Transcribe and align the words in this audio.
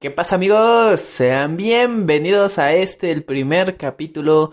¿Qué 0.00 0.12
pasa 0.12 0.36
amigos? 0.36 1.00
Sean 1.00 1.56
bienvenidos 1.56 2.60
a 2.60 2.72
este, 2.72 3.10
el 3.10 3.24
primer 3.24 3.76
capítulo 3.76 4.52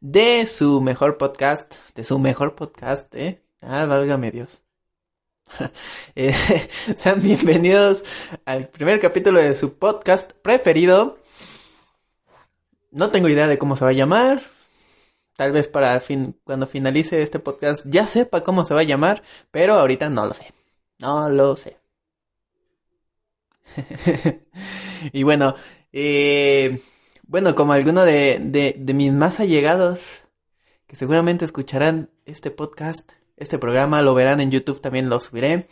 de 0.00 0.46
su 0.46 0.80
mejor 0.80 1.18
podcast, 1.18 1.74
de 1.94 2.02
su 2.02 2.18
mejor 2.18 2.54
podcast, 2.54 3.14
¿eh? 3.14 3.42
Ah, 3.60 3.84
válgame 3.84 4.30
Dios. 4.30 4.62
Eh, 6.14 6.32
sean 6.96 7.22
bienvenidos 7.22 8.04
al 8.46 8.68
primer 8.68 8.98
capítulo 8.98 9.38
de 9.38 9.54
su 9.54 9.76
podcast 9.76 10.32
preferido. 10.32 11.18
No 12.90 13.10
tengo 13.10 13.28
idea 13.28 13.48
de 13.48 13.58
cómo 13.58 13.76
se 13.76 13.84
va 13.84 13.90
a 13.90 13.92
llamar. 13.92 14.42
Tal 15.36 15.52
vez 15.52 15.68
para 15.68 16.00
fin, 16.00 16.40
cuando 16.44 16.66
finalice 16.66 17.20
este 17.20 17.38
podcast 17.38 17.84
ya 17.86 18.06
sepa 18.06 18.42
cómo 18.42 18.64
se 18.64 18.72
va 18.72 18.80
a 18.80 18.84
llamar, 18.84 19.22
pero 19.50 19.74
ahorita 19.74 20.08
no 20.08 20.24
lo 20.24 20.32
sé. 20.32 20.54
No 20.98 21.28
lo 21.28 21.54
sé. 21.54 21.76
y 25.12 25.22
bueno, 25.22 25.54
eh, 25.92 26.80
bueno, 27.26 27.54
como 27.54 27.72
alguno 27.72 28.04
de, 28.04 28.38
de, 28.76 28.94
mis 28.94 29.12
más 29.12 29.40
allegados, 29.40 30.22
que 30.86 30.96
seguramente 30.96 31.44
escucharán 31.44 32.10
este 32.24 32.50
podcast, 32.50 33.12
este 33.36 33.58
programa, 33.58 34.02
lo 34.02 34.14
verán 34.14 34.40
en 34.40 34.50
YouTube, 34.50 34.80
también 34.80 35.08
lo 35.08 35.18
subiré. 35.20 35.68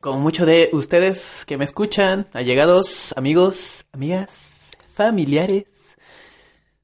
Como 0.00 0.20
muchos 0.20 0.46
de 0.46 0.70
ustedes 0.72 1.44
que 1.46 1.56
me 1.56 1.64
escuchan, 1.64 2.28
allegados, 2.32 3.14
amigos, 3.16 3.86
amigas, 3.92 4.70
familiares, 4.86 5.96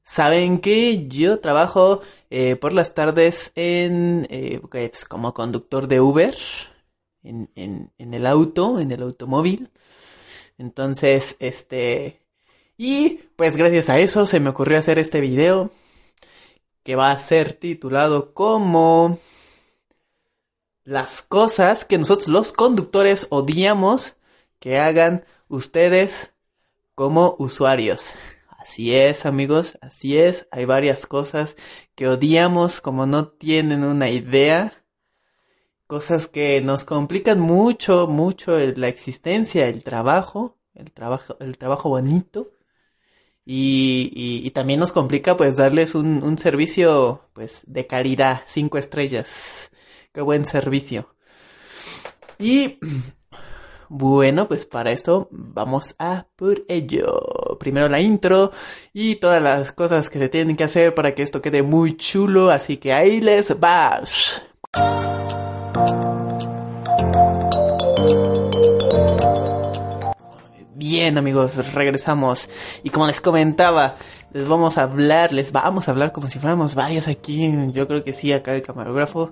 saben 0.03 0.59
que 0.59 1.07
yo 1.07 1.39
trabajo 1.39 2.01
eh, 2.29 2.55
por 2.55 2.73
las 2.73 2.93
tardes 2.95 3.53
en 3.55 4.27
eh, 4.29 4.59
pues, 4.69 5.05
como 5.05 5.33
conductor 5.33 5.87
de 5.87 6.01
Uber 6.01 6.35
en, 7.23 7.49
en, 7.55 7.91
en 7.97 8.13
el 8.13 8.25
auto, 8.25 8.79
en 8.79 8.91
el 8.91 9.03
automóvil. 9.03 9.69
Entonces, 10.61 11.37
este... 11.39 12.21
Y 12.77 13.19
pues 13.35 13.57
gracias 13.57 13.89
a 13.89 13.99
eso 13.99 14.27
se 14.27 14.39
me 14.39 14.51
ocurrió 14.51 14.77
hacer 14.77 14.99
este 14.99 15.19
video 15.19 15.71
que 16.83 16.95
va 16.95 17.11
a 17.11 17.19
ser 17.19 17.53
titulado 17.53 18.33
como 18.33 19.19
las 20.83 21.23
cosas 21.23 21.83
que 21.83 21.97
nosotros 21.97 22.27
los 22.27 22.51
conductores 22.51 23.27
odiamos 23.29 24.17
que 24.59 24.77
hagan 24.77 25.25
ustedes 25.47 26.31
como 26.95 27.35
usuarios. 27.39 28.13
Así 28.49 28.95
es, 28.95 29.25
amigos, 29.25 29.79
así 29.81 30.17
es. 30.17 30.47
Hay 30.51 30.65
varias 30.65 31.07
cosas 31.07 31.55
que 31.95 32.07
odiamos 32.07 32.81
como 32.81 33.07
no 33.07 33.27
tienen 33.27 33.83
una 33.83 34.09
idea 34.09 34.80
cosas 35.91 36.29
que 36.29 36.61
nos 36.61 36.85
complican 36.85 37.41
mucho, 37.41 38.07
mucho 38.07 38.57
la 38.77 38.87
existencia, 38.87 39.67
el 39.67 39.83
trabajo, 39.83 40.57
el 40.73 40.93
trabajo, 40.93 41.35
el 41.41 41.57
trabajo 41.57 41.89
bonito. 41.89 42.53
Y, 43.45 44.49
también 44.51 44.79
nos 44.79 44.93
complica 44.93 45.35
pues 45.35 45.57
darles 45.57 45.93
un, 45.93 46.23
un, 46.23 46.37
servicio 46.37 47.27
pues 47.33 47.63
de 47.67 47.87
calidad, 47.87 48.43
cinco 48.47 48.77
estrellas. 48.77 49.69
Qué 50.13 50.21
buen 50.21 50.45
servicio. 50.45 51.13
Y 52.39 52.79
bueno, 53.89 54.47
pues 54.47 54.65
para 54.65 54.93
esto 54.93 55.27
vamos 55.29 55.95
a 55.99 56.25
por 56.37 56.63
ello. 56.69 57.57
Primero 57.59 57.89
la 57.89 57.99
intro 57.99 58.53
y 58.93 59.15
todas 59.15 59.43
las 59.43 59.73
cosas 59.73 60.09
que 60.09 60.19
se 60.19 60.29
tienen 60.29 60.55
que 60.55 60.63
hacer 60.63 60.95
para 60.95 61.13
que 61.13 61.23
esto 61.23 61.41
quede 61.41 61.63
muy 61.63 61.97
chulo. 61.97 62.49
Así 62.49 62.77
que 62.77 62.93
ahí 62.93 63.19
les 63.19 63.51
va. 63.61 64.01
Bien 71.01 71.17
amigos, 71.17 71.73
regresamos 71.73 72.47
y 72.83 72.91
como 72.91 73.07
les 73.07 73.21
comentaba, 73.21 73.95
les 74.33 74.47
vamos 74.47 74.77
a 74.77 74.83
hablar, 74.83 75.33
les 75.33 75.51
vamos 75.51 75.87
a 75.87 75.91
hablar 75.91 76.11
como 76.11 76.27
si 76.27 76.37
fuéramos 76.37 76.75
varios 76.75 77.07
aquí, 77.07 77.51
yo 77.71 77.87
creo 77.87 78.03
que 78.03 78.13
sí, 78.13 78.31
acá 78.31 78.53
el 78.53 78.61
camarógrafo. 78.61 79.31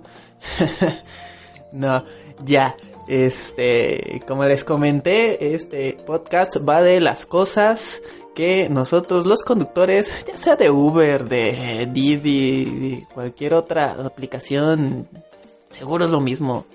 no, 1.72 2.04
ya, 2.44 2.74
este, 3.06 4.20
como 4.26 4.44
les 4.46 4.64
comenté, 4.64 5.54
este 5.54 5.92
podcast 5.92 6.56
va 6.68 6.82
de 6.82 6.98
las 6.98 7.24
cosas 7.24 8.02
que 8.34 8.68
nosotros 8.68 9.24
los 9.24 9.44
conductores, 9.44 10.24
ya 10.24 10.36
sea 10.36 10.56
de 10.56 10.72
Uber, 10.72 11.28
de 11.28 11.88
Didi, 11.92 13.06
cualquier 13.14 13.54
otra 13.54 13.92
aplicación, 13.92 15.06
seguro 15.70 16.04
es 16.04 16.10
lo 16.10 16.20
mismo. 16.20 16.66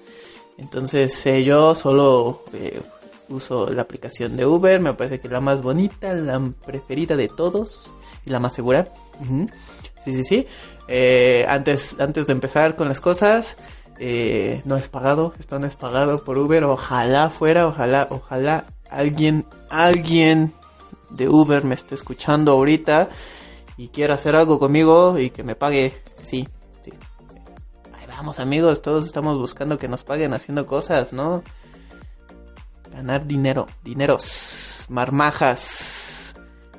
Entonces 0.58 1.26
eh, 1.26 1.44
yo 1.44 1.76
solo 1.76 2.46
eh, 2.54 2.80
uso 3.30 3.72
la 3.72 3.82
aplicación 3.82 4.36
de 4.36 4.46
Uber, 4.46 4.80
me 4.80 4.94
parece 4.94 5.20
que 5.20 5.28
es 5.28 5.34
la 5.34 5.42
más 5.42 5.62
bonita, 5.62 6.14
la 6.14 6.42
preferida 6.66 7.16
de 7.16 7.28
todos 7.28 7.94
y 8.26 8.30
la 8.30 8.40
más 8.40 8.54
segura. 8.54 8.88
Sí, 10.00 10.14
sí, 10.14 10.24
sí. 10.24 10.48
Eh, 10.88 11.46
antes, 11.48 12.00
antes 12.00 12.28
de 12.28 12.34
empezar 12.34 12.76
con 12.76 12.88
las 12.88 13.02
cosas, 13.02 13.58
no 13.98 14.78
es 14.78 14.90
pagado, 14.90 15.34
esto 15.40 15.58
no 15.60 15.68
es 15.68 15.76
pagado 15.76 16.24
por 16.24 16.38
Uber, 16.38 16.64
ojalá 16.66 17.30
fuera, 17.30 17.68
ojalá, 17.68 18.08
ojalá 18.12 18.66
alguien, 18.90 19.46
alguien 19.70 20.54
de 21.10 21.30
Uber 21.30 21.64
me 21.64 21.76
esté 21.76 21.96
escuchando 21.96 22.52
ahorita 22.52 23.10
y 23.78 23.88
quiera 23.88 24.16
hacer 24.16 24.36
algo 24.36 24.60
conmigo 24.60 25.18
y 25.18 25.30
que 25.30 25.44
me 25.44 25.56
pague, 25.56 25.94
sí, 26.22 26.48
Vamos 28.18 28.40
amigos, 28.40 28.82
todos 28.82 29.06
estamos 29.06 29.38
buscando 29.38 29.78
que 29.78 29.90
nos 29.90 30.06
paguen 30.06 30.34
haciendo 30.34 30.66
cosas, 30.66 31.12
¿no? 31.12 31.44
Ganar 32.96 33.28
dinero, 33.28 33.68
dineros, 33.84 34.86
marmajas, 34.88 36.34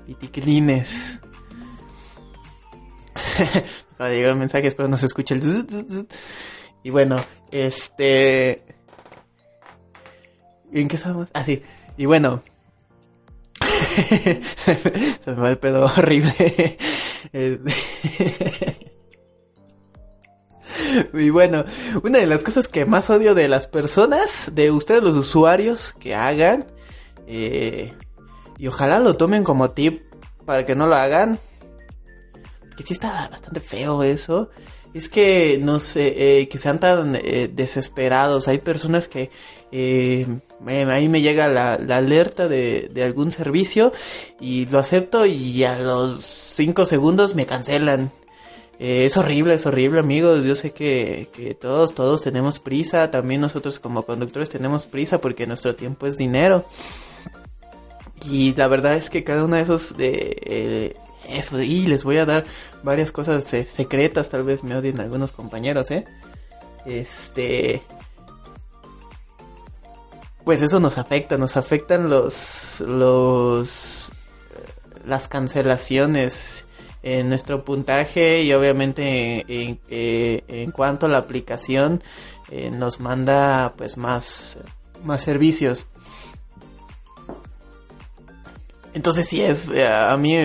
piticlines. 0.06 1.20
Acaba 3.92 4.08
de 4.08 4.16
llegar 4.16 4.32
un 4.32 4.38
mensaje, 4.38 4.66
espero 4.66 4.88
no 4.88 4.96
se 4.96 5.04
escuche 5.04 5.34
el... 5.34 6.08
Y 6.82 6.88
bueno, 6.88 7.22
este... 7.50 8.64
¿En 10.72 10.88
qué 10.88 10.96
estamos? 10.96 11.28
Ah, 11.34 11.44
sí. 11.44 11.62
Y 11.98 12.06
bueno... 12.06 12.42
se 13.60 15.20
me 15.26 15.34
va 15.34 15.50
el 15.50 15.58
pedo 15.58 15.84
horrible. 15.84 16.78
Y 21.14 21.30
bueno, 21.30 21.64
una 22.02 22.18
de 22.18 22.26
las 22.26 22.42
cosas 22.42 22.68
que 22.68 22.84
más 22.86 23.10
odio 23.10 23.34
de 23.34 23.48
las 23.48 23.66
personas, 23.66 24.52
de 24.54 24.70
ustedes 24.70 25.02
los 25.02 25.16
usuarios 25.16 25.92
que 25.98 26.14
hagan, 26.14 26.66
eh, 27.26 27.94
y 28.58 28.66
ojalá 28.66 28.98
lo 28.98 29.16
tomen 29.16 29.44
como 29.44 29.70
tip 29.70 30.02
para 30.44 30.64
que 30.64 30.74
no 30.74 30.86
lo 30.86 30.94
hagan, 30.94 31.38
que 32.76 32.82
sí 32.82 32.92
está 32.92 33.28
bastante 33.28 33.60
feo 33.60 34.02
eso, 34.02 34.50
es 34.96 35.08
que 35.10 35.58
no 35.60 35.78
sé, 35.78 36.40
eh, 36.40 36.48
que 36.48 36.56
sean 36.56 36.80
tan 36.80 37.16
eh, 37.16 37.50
desesperados. 37.52 38.48
Hay 38.48 38.58
personas 38.58 39.08
que 39.08 39.30
eh, 39.70 40.26
ahí 40.66 41.08
me 41.08 41.20
llega 41.20 41.48
la, 41.48 41.74
alerta 41.74 42.48
de, 42.48 42.88
de, 42.92 43.04
algún 43.04 43.30
servicio 43.30 43.92
y 44.40 44.64
lo 44.66 44.78
acepto 44.78 45.26
y 45.26 45.64
a 45.64 45.78
los 45.78 46.24
5 46.24 46.86
segundos 46.86 47.34
me 47.34 47.44
cancelan. 47.44 48.10
Eh, 48.78 49.06
es 49.06 49.16
horrible, 49.16 49.54
es 49.54 49.66
horrible 49.66 50.00
amigos. 50.00 50.44
Yo 50.44 50.54
sé 50.54 50.72
que, 50.72 51.28
que, 51.32 51.54
todos, 51.54 51.94
todos 51.94 52.22
tenemos 52.22 52.58
prisa. 52.58 53.10
También 53.10 53.40
nosotros 53.40 53.78
como 53.78 54.02
conductores 54.02 54.50
tenemos 54.50 54.86
prisa 54.86 55.20
porque 55.20 55.46
nuestro 55.46 55.74
tiempo 55.74 56.06
es 56.06 56.16
dinero. 56.18 56.64
Y 58.24 58.54
la 58.54 58.68
verdad 58.68 58.94
es 58.94 59.10
que 59.10 59.24
cada 59.24 59.44
uno 59.44 59.56
de 59.56 59.62
esos... 59.62 59.94
eh, 59.98 60.96
eso, 61.28 61.60
y 61.60 61.86
les 61.86 62.04
voy 62.04 62.18
a 62.18 62.26
dar 62.26 62.44
varias 62.82 63.12
cosas 63.12 63.44
secretas. 63.44 64.30
Tal 64.30 64.44
vez 64.44 64.62
me 64.62 64.76
odien 64.76 65.00
algunos 65.00 65.32
compañeros, 65.32 65.90
¿eh? 65.90 66.04
Este... 66.84 67.82
Pues 70.44 70.62
eso 70.62 70.78
nos 70.78 70.98
afecta, 70.98 71.36
nos 71.36 71.56
afectan 71.56 72.08
los... 72.08 72.80
los... 72.86 74.12
las 75.04 75.28
cancelaciones 75.28 76.65
en 77.06 77.28
nuestro 77.28 77.64
puntaje 77.64 78.42
y 78.42 78.52
obviamente 78.52 79.44
en, 79.46 79.78
eh, 79.88 80.68
cuanto 80.72 81.06
a 81.06 81.08
la 81.08 81.18
aplicación 81.18 82.02
eh, 82.50 82.68
nos 82.72 82.98
manda 82.98 83.74
pues 83.76 83.96
más, 83.96 84.58
más 85.04 85.22
servicios. 85.22 85.86
Entonces 88.92 89.28
sí 89.28 89.40
es, 89.40 89.68
eh, 89.68 89.86
a 89.86 90.16
mí 90.16 90.36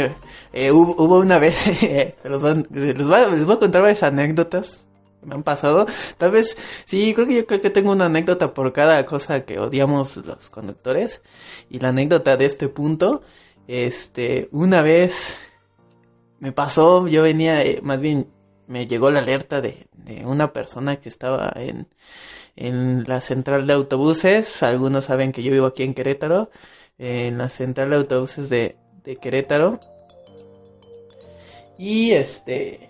hubo, 0.71 1.17
una 1.17 1.39
vez, 1.39 1.65
les, 2.23 3.07
voy 3.07 3.53
a, 3.55 3.57
contar 3.57 3.81
varias 3.81 4.03
anécdotas 4.03 4.85
que 5.19 5.25
me 5.25 5.33
han 5.33 5.43
pasado. 5.43 5.87
Tal 6.19 6.29
vez, 6.29 6.55
sí, 6.85 7.15
creo 7.15 7.25
que 7.25 7.37
yo 7.37 7.47
creo 7.47 7.61
que 7.61 7.71
tengo 7.71 7.91
una 7.91 8.05
anécdota 8.05 8.53
por 8.53 8.71
cada 8.71 9.03
cosa 9.07 9.45
que 9.45 9.57
odiamos 9.57 10.17
los 10.17 10.51
conductores. 10.51 11.23
Y 11.71 11.79
la 11.79 11.89
anécdota 11.89 12.37
de 12.37 12.45
este 12.45 12.67
punto, 12.67 13.23
este, 13.67 14.47
una 14.51 14.83
vez 14.83 15.37
me 16.41 16.51
pasó, 16.51 17.07
yo 17.07 17.21
venía, 17.21 17.63
eh, 17.63 17.79
más 17.83 17.99
bien 18.01 18.27
me 18.65 18.87
llegó 18.87 19.11
la 19.11 19.19
alerta 19.19 19.61
de, 19.61 19.87
una 20.25 20.51
persona 20.51 20.97
que 20.97 21.07
estaba 21.07 21.53
en, 21.55 21.87
en 22.55 23.03
la 23.07 23.21
central 23.21 23.67
de 23.67 23.73
autobuses. 23.73 24.63
Algunos 24.63 25.05
saben 25.05 25.31
que 25.31 25.43
yo 25.43 25.51
vivo 25.51 25.67
aquí 25.67 25.83
en 25.83 25.93
Querétaro. 25.93 26.49
en 26.97 27.37
la 27.37 27.49
central 27.49 27.91
de 27.91 27.95
autobuses 27.97 28.49
de, 28.49 28.75
de 29.03 29.15
Querétaro. 29.17 29.79
Y 31.77 32.11
este... 32.11 32.89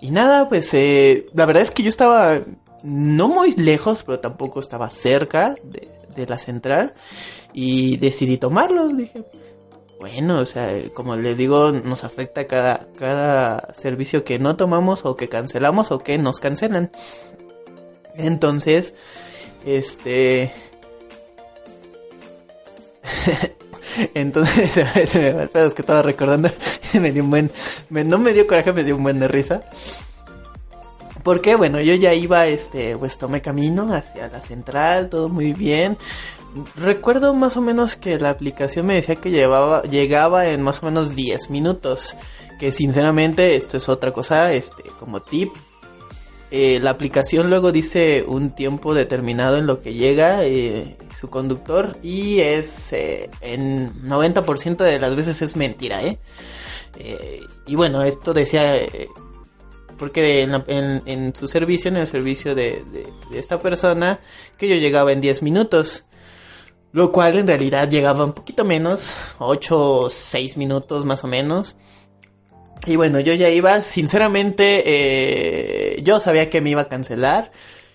Y 0.00 0.10
nada, 0.10 0.48
pues 0.48 0.72
eh, 0.74 1.26
la 1.34 1.46
verdad 1.46 1.62
es 1.64 1.72
que 1.72 1.82
yo 1.82 1.88
estaba 1.88 2.38
no 2.84 3.28
muy 3.28 3.52
lejos, 3.52 4.04
pero 4.04 4.20
tampoco 4.20 4.60
estaba 4.60 4.88
cerca 4.90 5.56
de, 5.64 5.88
de 6.14 6.26
la 6.26 6.38
central. 6.38 6.92
Y 7.52 7.96
decidí 7.96 8.38
tomarlo. 8.38 8.88
Dije, 8.88 9.24
bueno, 10.04 10.38
o 10.38 10.44
sea, 10.44 10.70
como 10.92 11.16
les 11.16 11.38
digo, 11.38 11.72
nos 11.72 12.04
afecta 12.04 12.46
cada, 12.46 12.88
cada 12.98 13.72
servicio 13.72 14.22
que 14.22 14.38
no 14.38 14.54
tomamos 14.54 15.06
o 15.06 15.16
que 15.16 15.30
cancelamos 15.30 15.92
o 15.92 16.00
que 16.00 16.18
nos 16.18 16.40
cancelan. 16.40 16.90
Entonces, 18.14 18.92
este... 19.64 20.52
Entonces, 24.12 24.72
se 25.08 25.18
me 25.20 25.32
va 25.32 25.44
el 25.44 25.50
es 25.54 25.72
que 25.72 25.80
estaba 25.80 26.02
recordando, 26.02 26.50
me 27.00 27.10
dio 27.10 27.24
un 27.24 27.30
buen, 27.30 27.50
no 27.88 28.18
me 28.18 28.34
dio 28.34 28.46
coraje, 28.46 28.74
me 28.74 28.84
dio 28.84 28.96
un 28.96 29.04
buen 29.04 29.18
de 29.18 29.28
risa. 29.28 29.62
Porque 31.22 31.56
bueno, 31.56 31.80
yo 31.80 31.94
ya 31.94 32.12
iba, 32.12 32.46
este, 32.46 32.94
pues 32.98 33.16
tomé 33.16 33.40
camino 33.40 33.90
hacia 33.94 34.28
la 34.28 34.42
central, 34.42 35.08
todo 35.08 35.30
muy 35.30 35.54
bien. 35.54 35.96
Recuerdo 36.76 37.34
más 37.34 37.56
o 37.56 37.60
menos 37.60 37.96
que 37.96 38.18
la 38.18 38.30
aplicación 38.30 38.86
me 38.86 38.94
decía 38.94 39.16
que 39.16 39.30
llevaba, 39.30 39.82
llegaba 39.82 40.48
en 40.48 40.62
más 40.62 40.82
o 40.82 40.86
menos 40.86 41.14
10 41.14 41.50
minutos. 41.50 42.16
Que 42.60 42.70
sinceramente, 42.70 43.56
esto 43.56 43.76
es 43.76 43.88
otra 43.88 44.12
cosa, 44.12 44.52
este, 44.52 44.84
como 45.00 45.20
tip. 45.20 45.50
Eh, 46.56 46.78
la 46.80 46.90
aplicación 46.90 47.50
luego 47.50 47.72
dice 47.72 48.24
un 48.28 48.54
tiempo 48.54 48.94
determinado 48.94 49.56
en 49.56 49.66
lo 49.66 49.80
que 49.80 49.94
llega 49.94 50.44
eh, 50.44 50.96
su 51.18 51.28
conductor 51.28 51.98
y 52.00 52.38
es 52.38 52.92
eh, 52.92 53.28
en 53.40 53.92
90% 54.04 54.76
de 54.76 55.00
las 55.00 55.16
veces 55.16 55.42
es 55.42 55.56
mentira, 55.56 56.04
¿eh? 56.04 56.18
y 57.66 57.74
bueno, 57.74 58.04
esto 58.04 58.32
decía 58.32 58.78
porque 59.98 60.42
en, 60.42 61.34
su 61.34 61.48
servicio, 61.48 61.90
en 61.90 61.96
el 61.96 62.06
servicio 62.06 62.54
de, 62.54 62.84
de, 63.30 63.38
esta 63.38 63.58
persona, 63.58 64.20
que 64.56 64.68
yo 64.68 64.76
llegaba 64.76 65.10
en 65.10 65.20
10 65.20 65.42
minutos. 65.42 66.04
Lo 66.94 67.10
cual 67.10 67.36
en 67.38 67.48
realidad 67.48 67.90
llegaba 67.90 68.24
un 68.24 68.34
poquito 68.34 68.64
menos, 68.64 69.34
8 69.38 70.02
o 70.02 70.08
6 70.08 70.56
minutos 70.56 71.04
más 71.04 71.24
o 71.24 71.26
menos. 71.26 71.74
Y 72.86 72.94
bueno, 72.94 73.18
yo 73.18 73.34
ya 73.34 73.48
iba, 73.48 73.82
sinceramente, 73.82 74.84
eh, 74.86 76.02
yo 76.04 76.20
sabía 76.20 76.50
que 76.50 76.60
me 76.60 76.70
iba 76.70 76.82
a 76.82 76.88
cancelar 76.88 77.50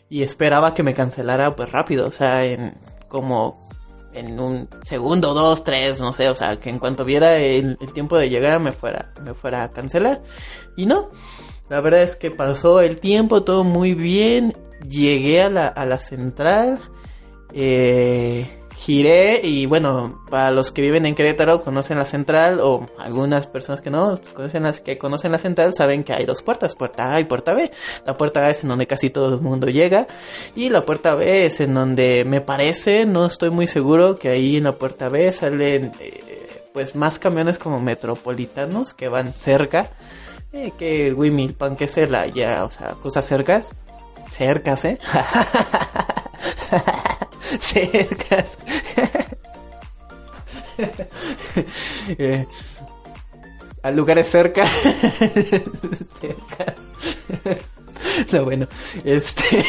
y 0.10 0.22
esperaba 0.24 0.74
que 0.74 0.84
me 0.84 0.94
cancelara 0.94 1.56
pues 1.56 1.72
rápido, 1.72 2.10
o 2.10 2.12
sea, 2.12 2.44
en 2.44 2.74
como 3.08 3.66
en 4.12 4.38
un 4.38 4.68
segundo, 4.84 5.34
dos, 5.34 5.64
tres, 5.64 6.02
no 6.02 6.12
sé, 6.12 6.28
o 6.28 6.36
sea, 6.36 6.58
que 6.58 6.70
en 6.70 6.78
cuanto 6.78 7.06
viera 7.06 7.38
el, 7.38 7.78
tiempo 7.94 8.18
de 8.18 8.28
llegar 8.30 8.60
me 8.60 8.74
fuera, 8.74 9.14
me 9.24 9.34
fuera 9.34 9.64
a 9.64 9.72
cancelar. 9.72 10.22
Y 10.76 10.88
no, 10.88 11.10
la 11.70 11.80
verdad 11.80 12.02
es 12.02 12.18
que 12.18 12.32
pasó 12.32 12.82
el 12.82 13.00
tiempo, 13.00 13.44
todo 13.44 13.64
muy 13.64 13.94
bien, 13.94 14.58
llegué 14.86 15.42
a 15.42 15.50
la, 15.50 15.68
a 15.70 15.86
la 15.86 16.00
central, 16.00 16.80
eh, 17.54 18.59
giré 18.80 19.42
y 19.44 19.66
bueno, 19.66 20.22
para 20.30 20.52
los 20.52 20.72
que 20.72 20.82
viven 20.82 21.06
en 21.06 21.14
Querétaro 21.14 21.62
conocen 21.62 21.98
la 21.98 22.06
central 22.06 22.62
o 22.62 22.88
algunas 22.98 23.46
personas 23.46 23.82
que 23.82 23.90
no 23.90 24.22
conocen 24.34 24.64
las 24.64 24.80
que 24.80 24.98
conocen 24.98 25.34
la 25.34 25.38
central 25.38 25.74
saben 25.74 26.06
que 26.06 26.14
hay 26.14 26.26
dos 26.26 26.42
puertas, 26.42 26.76
puerta 26.76 27.14
A 27.14 27.20
y 27.20 27.26
puerta 27.26 27.54
B. 27.54 27.70
La 28.06 28.16
puerta 28.16 28.46
A 28.46 28.50
es 28.50 28.64
en 28.64 28.70
donde 28.70 28.88
casi 28.88 29.10
todo 29.10 29.36
el 29.36 29.42
mundo 29.42 29.68
llega 29.68 30.08
y 30.56 30.70
la 30.70 30.86
puerta 30.86 31.16
B 31.16 31.46
es 31.46 31.60
en 31.60 31.74
donde 31.74 32.24
me 32.26 32.40
parece, 32.40 33.06
no 33.06 33.26
estoy 33.26 33.50
muy 33.50 33.68
seguro 33.68 34.18
que 34.18 34.30
ahí 34.30 34.56
en 34.56 34.64
la 34.64 34.72
puerta 34.72 35.10
B 35.10 35.30
salen 35.34 35.92
eh, 36.00 36.70
pues 36.74 36.96
más 36.96 37.20
camiones 37.20 37.60
como 37.60 37.82
metropolitanos 37.82 38.94
que 38.94 39.10
van 39.10 39.34
cerca. 39.34 39.90
Eh, 40.54 40.72
que 40.80 41.14
Wimilpan, 41.14 41.76
que 41.76 41.90
la 42.08 42.28
ya, 42.28 42.64
o 42.64 42.72
sea, 42.72 42.94
cosas 42.94 43.26
cercas. 43.26 43.74
Cercas, 44.32 44.86
¿eh? 44.86 45.00
cercas. 47.60 48.58
eh, 52.18 52.46
a 53.82 53.92
lugares 53.92 54.30
cerca. 54.30 54.66
no, 58.34 58.44
bueno, 58.44 58.68
este. 59.04 59.66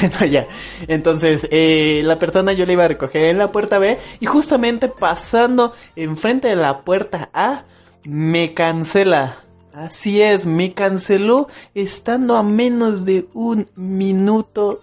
bueno, 0.00 0.24
ya. 0.26 0.46
Entonces, 0.88 1.46
eh, 1.50 2.02
la 2.04 2.18
persona 2.18 2.52
yo 2.52 2.66
le 2.66 2.74
iba 2.74 2.84
a 2.84 2.88
recoger 2.88 3.24
en 3.24 3.38
la 3.38 3.52
puerta 3.52 3.78
B 3.78 3.98
y 4.20 4.26
justamente 4.26 4.88
pasando 4.88 5.72
enfrente 5.96 6.48
de 6.48 6.56
la 6.56 6.82
puerta 6.82 7.30
A, 7.32 7.64
me 8.04 8.54
cancela. 8.54 9.36
Así 9.72 10.20
es, 10.20 10.44
me 10.44 10.74
canceló 10.74 11.48
estando 11.74 12.36
a 12.36 12.42
menos 12.42 13.06
de 13.06 13.26
un 13.32 13.66
minuto 13.74 14.82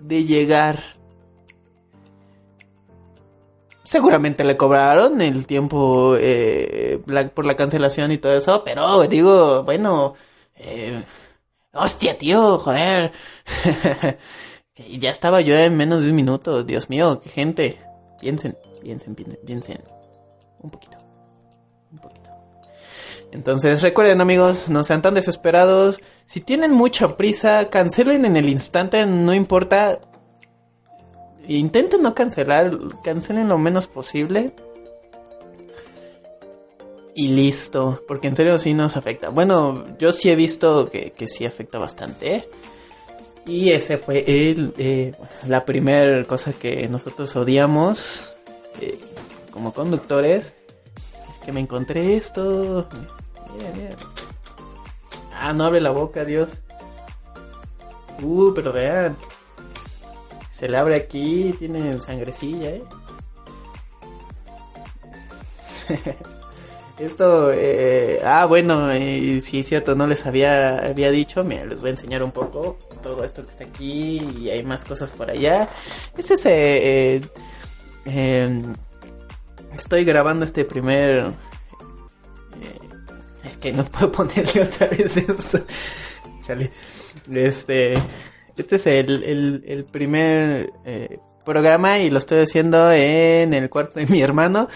de 0.00 0.24
llegar. 0.24 0.78
Seguramente 3.82 4.44
le 4.44 4.58
cobraron 4.58 5.22
el 5.22 5.46
tiempo 5.46 6.14
eh, 6.18 7.00
por 7.34 7.46
la 7.46 7.56
cancelación 7.56 8.12
y 8.12 8.18
todo 8.18 8.36
eso, 8.36 8.62
pero 8.64 9.02
digo, 9.04 9.64
bueno, 9.64 10.12
eh, 10.56 11.02
hostia, 11.72 12.18
tío, 12.18 12.58
joder. 12.58 13.12
ya 14.76 15.10
estaba 15.10 15.40
yo 15.40 15.56
en 15.56 15.74
menos 15.74 16.02
de 16.02 16.10
un 16.10 16.16
minuto, 16.16 16.64
Dios 16.64 16.90
mío, 16.90 17.18
qué 17.20 17.30
gente. 17.30 17.78
Piensen, 18.20 18.58
piensen, 18.82 19.14
piensen, 19.14 19.40
piensen. 19.46 19.82
Un 20.60 20.70
poquito. 20.70 20.97
Entonces 23.30 23.82
recuerden 23.82 24.20
amigos, 24.20 24.68
no 24.70 24.84
sean 24.84 25.02
tan 25.02 25.14
desesperados. 25.14 26.00
Si 26.24 26.40
tienen 26.40 26.72
mucha 26.72 27.16
prisa, 27.16 27.68
cancelen 27.68 28.24
en 28.24 28.36
el 28.36 28.48
instante, 28.48 29.04
no 29.06 29.34
importa. 29.34 30.00
Intenten 31.46 32.02
no 32.02 32.14
cancelar, 32.14 32.76
cancelen 33.02 33.48
lo 33.48 33.58
menos 33.58 33.86
posible. 33.86 34.54
Y 37.14 37.28
listo, 37.28 38.04
porque 38.06 38.28
en 38.28 38.34
serio 38.34 38.58
sí 38.58 38.74
nos 38.74 38.96
afecta. 38.96 39.30
Bueno, 39.30 39.84
yo 39.98 40.12
sí 40.12 40.30
he 40.30 40.36
visto 40.36 40.88
que, 40.88 41.12
que 41.12 41.26
sí 41.26 41.44
afecta 41.44 41.78
bastante. 41.78 42.48
Y 43.44 43.70
ese 43.70 43.96
fue 43.96 44.24
el, 44.26 44.74
eh, 44.76 45.12
la 45.46 45.64
primera 45.64 46.22
cosa 46.24 46.52
que 46.52 46.86
nosotros 46.88 47.34
odiamos 47.34 48.36
eh, 48.80 48.98
como 49.50 49.72
conductores. 49.72 50.54
Es 51.30 51.38
que 51.44 51.50
me 51.50 51.60
encontré 51.60 52.16
esto. 52.16 52.88
Ah, 55.34 55.52
no 55.52 55.64
abre 55.64 55.80
la 55.80 55.90
boca, 55.90 56.24
Dios. 56.24 56.48
Uh, 58.22 58.52
pero 58.54 58.72
vean. 58.72 59.16
Se 60.50 60.68
le 60.68 60.76
abre 60.76 60.96
aquí, 60.96 61.54
tiene 61.58 62.00
sangrecilla, 62.00 62.70
eh. 62.70 62.82
Esto, 66.98 67.52
eh, 67.52 68.20
ah, 68.24 68.44
bueno, 68.46 68.90
eh, 68.90 69.40
sí 69.40 69.60
es 69.60 69.68
cierto, 69.68 69.94
no 69.94 70.08
les 70.08 70.26
había, 70.26 70.78
había 70.78 71.12
dicho, 71.12 71.44
mira, 71.44 71.64
les 71.64 71.78
voy 71.80 71.88
a 71.88 71.92
enseñar 71.92 72.24
un 72.24 72.32
poco 72.32 72.76
todo 73.02 73.22
esto 73.24 73.44
que 73.44 73.50
está 73.50 73.64
aquí 73.64 74.20
y 74.40 74.50
hay 74.50 74.64
más 74.64 74.84
cosas 74.84 75.12
por 75.12 75.30
allá. 75.30 75.68
Ese 76.16 76.34
es, 76.34 76.46
eh, 76.46 77.20
eh, 78.04 78.62
estoy 79.76 80.04
grabando 80.04 80.44
este 80.44 80.64
primer 80.64 81.32
es 83.44 83.56
que 83.58 83.72
no 83.72 83.84
puedo 83.84 84.12
ponerle 84.12 84.62
otra 84.62 84.88
vez 84.88 85.16
eso. 85.16 85.64
Este. 87.30 87.94
Este 88.56 88.76
es 88.76 88.86
el, 88.88 89.62
el, 89.64 89.84
primer 89.84 90.72
eh, 90.84 91.18
programa 91.44 92.00
y 92.00 92.10
lo 92.10 92.18
estoy 92.18 92.40
haciendo 92.40 92.90
en 92.90 93.54
el 93.54 93.70
cuarto 93.70 94.00
de 94.00 94.06
mi 94.06 94.20
hermano. 94.20 94.68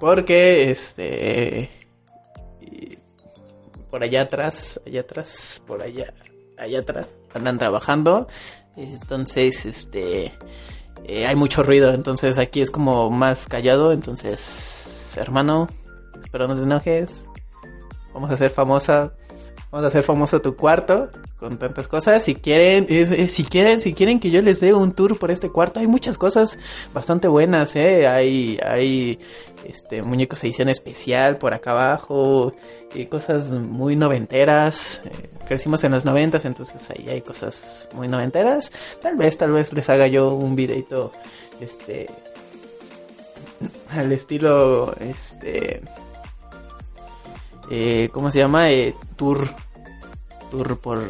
Porque 0.00 0.70
este. 0.70 1.70
Por 3.88 4.02
allá 4.02 4.22
atrás, 4.22 4.80
allá 4.86 5.00
atrás, 5.00 5.62
por 5.66 5.82
allá, 5.82 6.12
allá 6.58 6.80
atrás, 6.80 7.08
andan 7.34 7.58
trabajando. 7.58 8.26
Entonces, 8.76 9.66
este. 9.66 10.32
Eh, 11.04 11.26
hay 11.26 11.36
mucho 11.36 11.62
ruido, 11.62 11.92
entonces 11.92 12.38
aquí 12.38 12.60
es 12.62 12.70
como 12.70 13.10
más 13.10 13.46
callado. 13.46 13.92
Entonces, 13.92 15.16
hermano, 15.16 15.68
espero 16.22 16.48
no 16.48 16.56
te 16.56 16.62
enojes 16.62 17.26
vamos 18.12 18.30
a 18.30 18.36
ser 18.36 18.50
famosa 18.50 19.12
Vamos 19.70 19.84
a 19.84 19.88
hacer 19.88 20.02
famoso 20.02 20.42
tu 20.42 20.56
cuarto 20.56 21.10
con 21.38 21.56
tantas 21.56 21.86
cosas. 21.86 22.24
Si 22.24 22.34
quieren, 22.34 22.88
si 23.28 23.44
quieren, 23.44 23.80
si 23.80 23.94
quieren 23.94 24.18
que 24.18 24.32
yo 24.32 24.42
les 24.42 24.58
dé 24.58 24.74
un 24.74 24.90
tour 24.90 25.16
por 25.16 25.30
este 25.30 25.48
cuarto, 25.48 25.78
hay 25.78 25.86
muchas 25.86 26.18
cosas 26.18 26.58
bastante 26.92 27.28
buenas, 27.28 27.76
eh. 27.76 28.08
Hay, 28.08 28.58
hay, 28.66 29.20
este, 29.64 30.02
muñecos 30.02 30.42
edición 30.42 30.68
especial 30.68 31.38
por 31.38 31.54
acá 31.54 31.70
abajo, 31.70 32.52
y 32.94 33.06
cosas 33.06 33.52
muy 33.52 33.94
noventeras. 33.94 35.02
Eh, 35.04 35.30
crecimos 35.46 35.84
en 35.84 35.92
los 35.92 36.04
noventas, 36.04 36.44
entonces 36.44 36.90
ahí 36.90 37.08
hay 37.08 37.20
cosas 37.20 37.88
muy 37.94 38.08
noventeras. 38.08 38.72
Tal 39.00 39.16
vez, 39.16 39.38
tal 39.38 39.52
vez 39.52 39.72
les 39.72 39.88
haga 39.88 40.08
yo 40.08 40.34
un 40.34 40.56
videito, 40.56 41.12
este, 41.60 42.10
al 43.92 44.10
estilo, 44.10 44.96
este 44.98 45.80
eh, 47.70 48.10
¿cómo 48.12 48.30
se 48.30 48.38
llama? 48.38 48.70
Eh, 48.70 48.94
tour, 49.16 49.48
tour 50.50 50.78
por, 50.78 51.02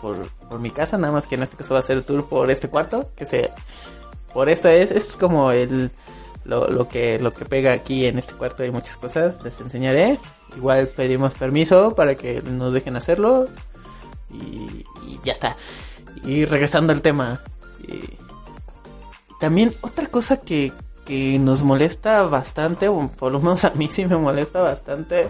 por, 0.00 0.58
mi 0.60 0.70
casa, 0.70 0.96
nada 0.96 1.12
más 1.12 1.26
que 1.26 1.34
en 1.34 1.42
este 1.42 1.56
caso 1.56 1.74
va 1.74 1.80
a 1.80 1.82
ser 1.82 2.02
tour 2.02 2.28
por 2.28 2.48
este 2.50 2.68
cuarto, 2.68 3.10
que 3.16 3.26
se, 3.26 3.50
por 4.32 4.48
esto 4.48 4.68
es, 4.68 4.92
es 4.92 5.16
como 5.16 5.50
el, 5.50 5.90
lo, 6.44 6.88
que, 6.88 7.18
lo 7.18 7.32
que 7.32 7.44
pega 7.44 7.72
aquí 7.72 8.06
en 8.06 8.18
este 8.18 8.34
cuarto 8.34 8.62
hay 8.62 8.70
muchas 8.70 8.96
cosas, 8.96 9.42
les 9.42 9.60
enseñaré, 9.60 10.20
igual 10.56 10.86
pedimos 10.86 11.34
permiso 11.34 11.96
para 11.96 12.14
que 12.14 12.40
nos 12.42 12.72
dejen 12.72 12.94
hacerlo 12.94 13.48
y, 14.30 14.84
ya 15.24 15.32
está. 15.32 15.56
Y 16.24 16.44
regresando 16.44 16.92
al 16.92 17.02
tema, 17.02 17.40
también 19.40 19.74
otra 19.80 20.06
cosa 20.06 20.36
que, 20.36 20.72
que 21.04 21.38
nos 21.38 21.62
molesta 21.62 22.22
bastante, 22.22 22.88
o 22.88 23.08
por 23.08 23.32
lo 23.32 23.40
menos 23.40 23.64
a 23.64 23.70
mí 23.70 23.88
sí 23.90 24.06
me 24.06 24.16
molesta 24.16 24.60
bastante, 24.60 25.28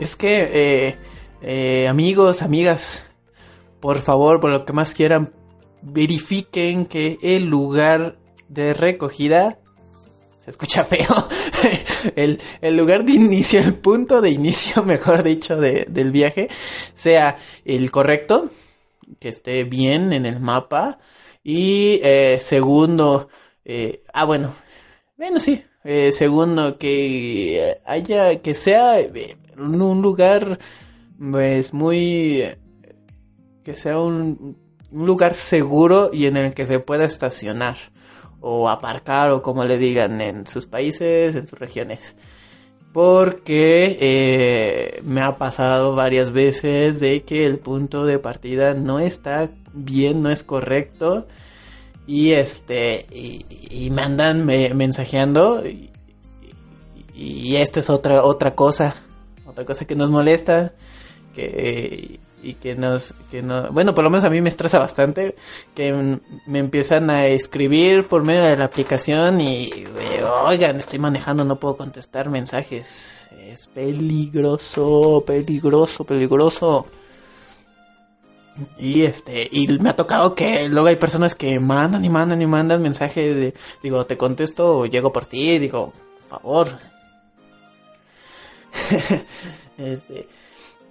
es 0.00 0.16
que, 0.16 0.50
eh, 0.52 0.96
eh, 1.42 1.88
amigos, 1.88 2.42
amigas, 2.42 3.04
por 3.80 3.98
favor, 3.98 4.40
por 4.40 4.50
lo 4.50 4.64
que 4.64 4.72
más 4.72 4.94
quieran, 4.94 5.32
verifiquen 5.82 6.86
que 6.86 7.18
el 7.22 7.46
lugar 7.46 8.18
de 8.48 8.74
recogida 8.74 9.58
se 10.40 10.50
escucha 10.50 10.84
feo. 10.84 11.28
el, 12.16 12.40
el, 12.60 12.76
lugar 12.76 13.04
de 13.04 13.12
inicio, 13.12 13.60
el 13.60 13.74
punto 13.74 14.20
de 14.20 14.30
inicio, 14.30 14.82
mejor 14.84 15.22
dicho, 15.22 15.56
de, 15.56 15.86
del 15.88 16.10
viaje, 16.10 16.48
sea 16.94 17.36
el 17.64 17.90
correcto, 17.90 18.50
que 19.20 19.28
esté 19.28 19.64
bien 19.64 20.12
en 20.12 20.26
el 20.26 20.40
mapa. 20.40 20.98
Y 21.44 22.00
eh, 22.02 22.38
segundo, 22.40 23.28
eh, 23.64 24.04
ah, 24.12 24.24
bueno, 24.24 24.54
bueno, 25.16 25.40
sí. 25.40 25.64
Eh, 25.84 26.12
segundo, 26.12 26.78
que 26.78 27.78
haya, 27.84 28.40
que 28.40 28.54
sea 28.54 28.98
un 29.56 30.02
lugar 30.02 30.58
pues 31.30 31.72
muy 31.72 32.44
que 33.64 33.76
sea 33.76 34.00
un, 34.00 34.56
lugar 34.92 35.34
seguro 35.34 36.10
y 36.12 36.26
en 36.26 36.36
el 36.36 36.52
que 36.52 36.66
se 36.66 36.80
pueda 36.80 37.04
estacionar 37.04 37.76
o 38.40 38.68
aparcar 38.68 39.30
o 39.30 39.40
como 39.40 39.64
le 39.64 39.78
digan 39.78 40.20
en 40.20 40.46
sus 40.46 40.66
países, 40.66 41.34
en 41.34 41.48
sus 41.48 41.58
regiones. 41.58 42.16
Porque 42.92 43.96
eh, 44.00 45.00
me 45.04 45.22
ha 45.22 45.38
pasado 45.38 45.94
varias 45.94 46.32
veces 46.32 47.00
de 47.00 47.22
que 47.22 47.46
el 47.46 47.58
punto 47.58 48.04
de 48.04 48.18
partida 48.18 48.74
no 48.74 48.98
está 48.98 49.50
bien, 49.72 50.22
no 50.22 50.30
es 50.30 50.44
correcto. 50.44 51.26
Y 52.06 52.32
este, 52.32 53.06
y, 53.10 53.90
me 53.90 54.02
andan 54.02 54.44
mensajeando. 54.44 55.66
Y, 55.66 55.90
y, 57.14 57.56
esta 57.56 57.80
es 57.80 57.90
otra, 57.90 58.24
otra 58.24 58.54
cosa 58.54 58.96
otra 59.52 59.64
cosa 59.66 59.84
que 59.84 59.94
nos 59.94 60.10
molesta, 60.10 60.72
que 61.34 62.20
y 62.42 62.54
que 62.54 62.74
nos 62.74 63.14
que 63.30 63.40
no 63.40 63.70
bueno 63.70 63.94
por 63.94 64.02
lo 64.02 64.10
menos 64.10 64.24
a 64.24 64.30
mí 64.30 64.40
me 64.40 64.48
estresa 64.48 64.80
bastante 64.80 65.36
que 65.76 66.18
me 66.46 66.58
empiezan 66.58 67.08
a 67.08 67.26
escribir 67.26 68.08
por 68.08 68.24
medio 68.24 68.42
de 68.42 68.56
la 68.56 68.64
aplicación 68.64 69.40
y 69.40 69.70
oigan 70.44 70.76
estoy 70.76 70.98
manejando 70.98 71.44
no 71.44 71.60
puedo 71.60 71.76
contestar 71.76 72.30
mensajes 72.30 73.28
es 73.46 73.68
peligroso 73.68 75.22
peligroso 75.24 76.02
peligroso 76.02 76.86
y 78.78 79.02
este 79.02 79.48
y 79.50 79.66
me 79.78 79.90
ha 79.90 79.96
tocado 79.96 80.34
que 80.34 80.68
luego 80.68 80.88
hay 80.88 80.96
personas 80.96 81.34
que 81.34 81.58
mandan 81.58 82.04
y 82.04 82.10
mandan 82.10 82.42
y 82.42 82.46
mandan 82.46 82.82
mensajes 82.82 83.36
de 83.36 83.54
digo 83.82 84.04
te 84.06 84.18
contesto 84.18 84.78
o 84.78 84.86
llego 84.86 85.12
por 85.12 85.26
ti 85.26 85.58
digo 85.58 85.92
por 86.28 86.40
favor 86.40 86.78
Este, 89.78 90.28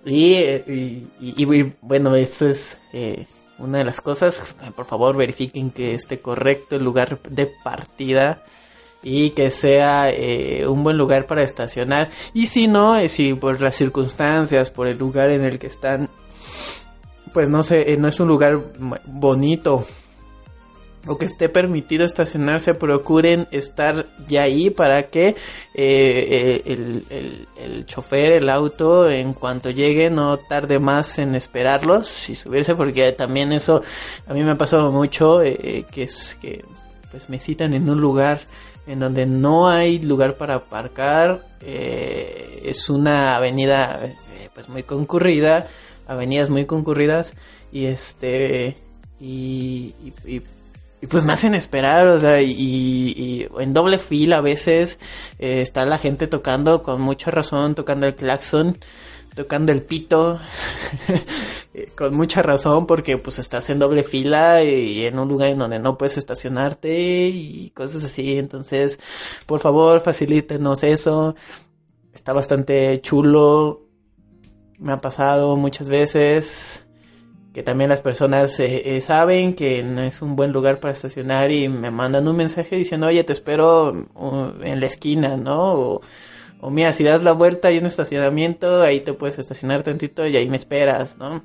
y, 0.04 1.74
bueno, 1.82 2.16
eso 2.16 2.48
es 2.48 2.80
eh, 2.94 3.28
una 3.60 3.78
de 3.78 3.84
las 3.84 4.02
cosas. 4.02 4.56
Por 4.76 4.86
favor, 4.86 5.16
verifiquen 5.16 5.72
que 5.72 5.94
esté 5.94 6.20
correcto 6.20 6.76
el 6.76 6.84
lugar 6.84 7.22
de 7.30 7.52
partida 7.64 8.44
y 9.04 9.32
que 9.32 9.52
sea 9.52 10.12
eh, 10.12 10.68
un 10.68 10.84
buen 10.84 10.98
lugar 10.98 11.28
para 11.28 11.44
estacionar. 11.44 12.10
Y 12.34 12.48
si 12.48 12.68
no, 12.68 12.98
eh, 12.98 13.10
si 13.10 13.34
por 13.34 13.62
las 13.62 13.76
circunstancias, 13.76 14.70
por 14.70 14.88
el 14.88 14.98
lugar 14.98 15.30
en 15.30 15.44
el 15.44 15.60
que 15.60 15.68
están, 15.68 16.10
pues 17.34 17.50
no 17.50 17.64
sé, 17.64 17.96
no 17.98 18.08
es 18.08 18.20
un 18.20 18.28
lugar 18.28 18.62
bonito 19.06 19.86
o 21.08 21.18
que 21.18 21.26
esté 21.26 21.50
permitido 21.50 22.06
estacionarse, 22.06 22.74
procuren 22.74 23.48
estar 23.52 24.06
ya 24.28 24.44
ahí 24.44 24.70
para 24.70 25.10
que 25.10 25.30
eh, 25.30 25.36
eh, 25.74 26.62
el, 26.66 27.48
el, 27.58 27.86
chofer, 27.86 28.34
el 28.34 28.50
auto, 28.50 29.10
en 29.10 29.34
cuanto 29.34 29.72
llegue, 29.72 30.10
no 30.10 30.38
tarde 30.38 30.80
más 30.80 31.18
en 31.18 31.36
esperarlos 31.36 32.30
y 32.30 32.36
subirse, 32.36 32.76
porque 32.76 33.12
también 33.14 33.52
eso 33.52 33.82
a 34.28 34.34
mí 34.34 34.44
me 34.44 34.52
ha 34.52 34.58
pasado 34.58 34.92
mucho, 34.92 35.42
eh, 35.42 35.86
que 35.92 36.04
es 36.04 36.38
que 36.40 36.64
pues 37.10 37.30
me 37.30 37.40
citan 37.40 37.74
en 37.74 37.90
un 37.90 38.00
lugar 38.00 38.42
en 38.88 39.00
donde 39.00 39.26
no 39.26 39.70
hay 39.70 40.00
lugar 40.00 40.38
para 40.38 40.56
aparcar, 40.56 41.46
es 41.62 42.90
una 42.90 43.36
avenida 43.36 44.16
pues 44.54 44.70
muy 44.70 44.84
concurrida, 44.84 45.68
avenidas 46.12 46.50
muy 46.50 46.66
concurridas 46.66 47.36
y 47.72 47.86
este 47.86 48.78
y, 49.20 49.94
pues 51.10 51.26
me 51.26 51.34
hacen 51.34 51.56
esperar, 51.56 52.08
o 52.08 52.20
sea, 52.20 52.42
y, 52.42 53.48
en 53.60 53.74
doble 53.74 53.98
fila 53.98 54.38
a 54.38 54.42
veces 54.42 55.00
eh, 55.40 55.62
está 55.62 55.86
la 55.86 55.98
gente 55.98 56.28
tocando 56.28 56.84
con 56.84 57.02
mucha 57.02 57.32
razón, 57.32 57.76
tocando 57.76 58.08
el 58.08 58.16
claxon, 58.16 58.78
tocando 59.36 59.72
el 59.72 59.82
pito, 59.82 60.40
eh, 61.74 61.92
con 61.96 62.16
mucha 62.16 62.42
razón 62.42 62.86
porque 62.86 63.18
pues 63.18 63.40
estás 63.40 63.70
en 63.70 63.80
doble 63.80 64.04
fila 64.04 64.64
y 64.64 65.06
en 65.06 65.18
un 65.18 65.28
lugar 65.28 65.50
en 65.50 65.60
donde 65.60 65.80
no 65.80 65.98
puedes 65.98 66.18
estacionarte 66.18 67.30
y 67.30 67.72
cosas 67.72 68.04
así, 68.04 68.38
entonces 68.38 69.00
por 69.46 69.60
favor 69.60 70.02
facilítenos 70.02 70.84
eso, 70.84 71.36
está 72.14 72.34
bastante 72.34 73.00
chulo, 73.02 73.91
me 74.82 74.92
ha 74.94 74.98
pasado 74.98 75.56
muchas 75.56 75.88
veces 75.90 76.86
que 77.54 77.64
también 77.64 77.90
las 77.90 78.02
personas 78.02 78.60
eh, 78.60 78.98
eh, 78.98 79.02
saben 79.02 79.54
que 79.54 79.84
no 79.84 80.02
es 80.02 80.22
un 80.22 80.36
buen 80.36 80.52
lugar 80.52 80.80
para 80.80 80.94
estacionar 80.94 81.52
y 81.52 81.70
me 81.70 81.92
mandan 81.92 82.28
un 82.28 82.36
mensaje 82.36 82.78
diciendo, 82.78 83.08
oye, 83.08 83.24
te 83.24 83.34
espero 83.34 84.08
uh, 84.16 84.64
en 84.64 84.80
la 84.80 84.86
esquina, 84.88 85.38
¿no? 85.38 85.74
O, 85.74 86.02
o 86.62 86.70
mira, 86.70 86.94
si 86.94 87.04
das 87.04 87.24
la 87.24 87.34
vuelta 87.34 87.68
hay 87.68 87.78
un 87.78 87.86
estacionamiento, 87.86 88.82
ahí 88.82 89.02
te 89.02 89.14
puedes 89.14 89.38
estacionar 89.38 89.84
tantito 89.84 90.26
y 90.26 90.38
ahí 90.38 90.50
me 90.50 90.58
esperas, 90.58 91.18
¿no? 91.18 91.44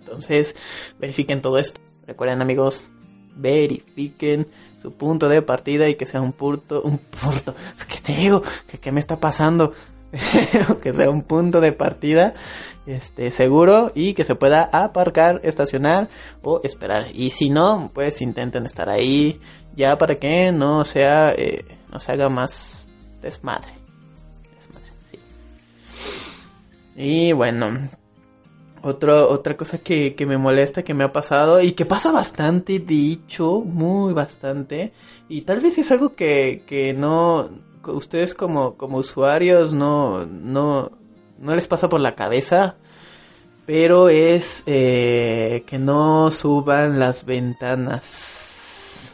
Entonces, 0.00 0.54
verifiquen 1.00 1.40
todo 1.40 1.58
esto. 1.58 1.80
Recuerden 2.06 2.42
amigos, 2.42 2.92
verifiquen 3.34 4.46
su 4.76 4.92
punto 4.92 5.28
de 5.28 5.42
partida 5.42 5.88
y 5.88 5.94
que 5.94 6.06
sea 6.06 6.20
un 6.20 6.32
punto, 6.32 6.82
un 6.82 6.98
¿qué 7.88 8.00
te 8.02 8.14
digo? 8.14 8.42
¿Qué, 8.66 8.78
qué 8.78 8.92
me 8.92 9.00
está 9.00 9.18
pasando? 9.18 9.72
que 10.82 10.92
sea 10.92 11.08
un 11.08 11.22
punto 11.22 11.60
de 11.60 11.72
partida 11.72 12.34
este 12.86 13.30
seguro 13.30 13.92
y 13.94 14.12
que 14.14 14.24
se 14.24 14.34
pueda 14.34 14.64
aparcar, 14.64 15.40
estacionar 15.42 16.08
o 16.42 16.60
esperar. 16.64 17.06
Y 17.14 17.30
si 17.30 17.48
no, 17.48 17.90
pues 17.94 18.20
intenten 18.20 18.66
estar 18.66 18.88
ahí 18.88 19.40
ya 19.74 19.96
para 19.96 20.16
que 20.16 20.52
no 20.52 20.84
sea 20.84 21.32
eh, 21.32 21.64
no 21.90 22.00
se 22.00 22.12
haga 22.12 22.28
más 22.28 22.88
desmadre. 23.22 23.72
Y 26.94 27.32
bueno, 27.32 27.88
otro, 28.82 29.30
otra 29.30 29.56
cosa 29.56 29.78
que, 29.78 30.14
que, 30.14 30.26
me 30.26 30.36
molesta, 30.36 30.82
que 30.82 30.92
me 30.92 31.04
ha 31.04 31.12
pasado 31.12 31.62
y 31.62 31.72
que 31.72 31.86
pasa 31.86 32.12
bastante, 32.12 32.80
dicho, 32.80 33.60
muy 33.60 34.12
bastante. 34.12 34.92
Y 35.28 35.42
tal 35.42 35.60
vez 35.60 35.78
es 35.78 35.90
algo 35.90 36.14
que, 36.14 36.64
que 36.66 36.92
no, 36.92 37.48
ustedes 37.86 38.34
como, 38.34 38.76
como 38.76 38.98
usuarios 38.98 39.74
no, 39.74 40.26
no, 40.26 40.92
no 41.38 41.54
les 41.54 41.66
pasa 41.66 41.88
por 41.88 42.00
la 42.00 42.14
cabeza, 42.14 42.76
pero 43.66 44.08
es 44.08 44.62
eh, 44.66 45.64
que 45.66 45.78
no 45.78 46.30
suban 46.30 46.98
las 46.98 47.24
ventanas 47.24 49.12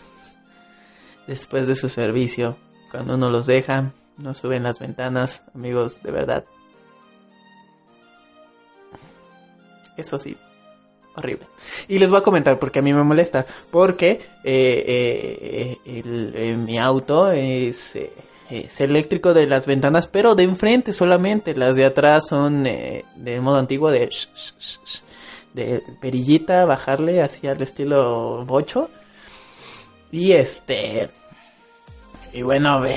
después 1.27 1.67
de 1.67 1.77
su 1.77 1.89
servicio. 1.89 2.57
Cuando 2.91 3.15
uno 3.15 3.31
los 3.31 3.47
deja, 3.47 3.93
no 4.17 4.35
suben 4.35 4.63
las 4.63 4.79
ventanas, 4.79 5.43
amigos, 5.55 6.01
de 6.01 6.11
verdad. 6.11 6.45
Eso 9.97 10.19
sí, 10.19 10.37
horrible. 11.15 11.47
Y 11.89 11.99
les 11.99 12.11
voy 12.11 12.21
a 12.21 12.23
comentar 12.23 12.59
porque 12.59 12.79
a 12.79 12.83
mí 12.83 12.95
me 12.95 13.03
molesta. 13.03 13.45
Porque 13.71 14.21
eh, 14.45 15.77
eh, 15.85 16.57
mi 16.57 16.79
auto 16.79 17.31
es, 17.31 17.97
es, 18.51 18.81
eléctrico 18.81 19.35
de 19.35 19.47
las 19.47 19.67
ventanas, 19.67 20.09
pero 20.09 20.35
de 20.35 20.45
enfrente 20.45 20.93
solamente. 20.93 21.55
Las 21.55 21.77
de 21.77 21.85
atrás 21.85 22.29
son 22.29 22.65
de 22.65 23.05
modo 23.41 23.57
antiguo 23.57 23.91
de, 23.91 24.11
de 25.55 25.83
perillita, 26.01 26.65
bajarle 26.65 27.23
hacia 27.23 27.53
el 27.53 27.63
estilo 27.63 28.45
bocho. 28.45 28.91
Y 30.11 30.33
este... 30.33 31.11
Y 32.33 32.43
bueno, 32.43 32.81
ve, 32.81 32.95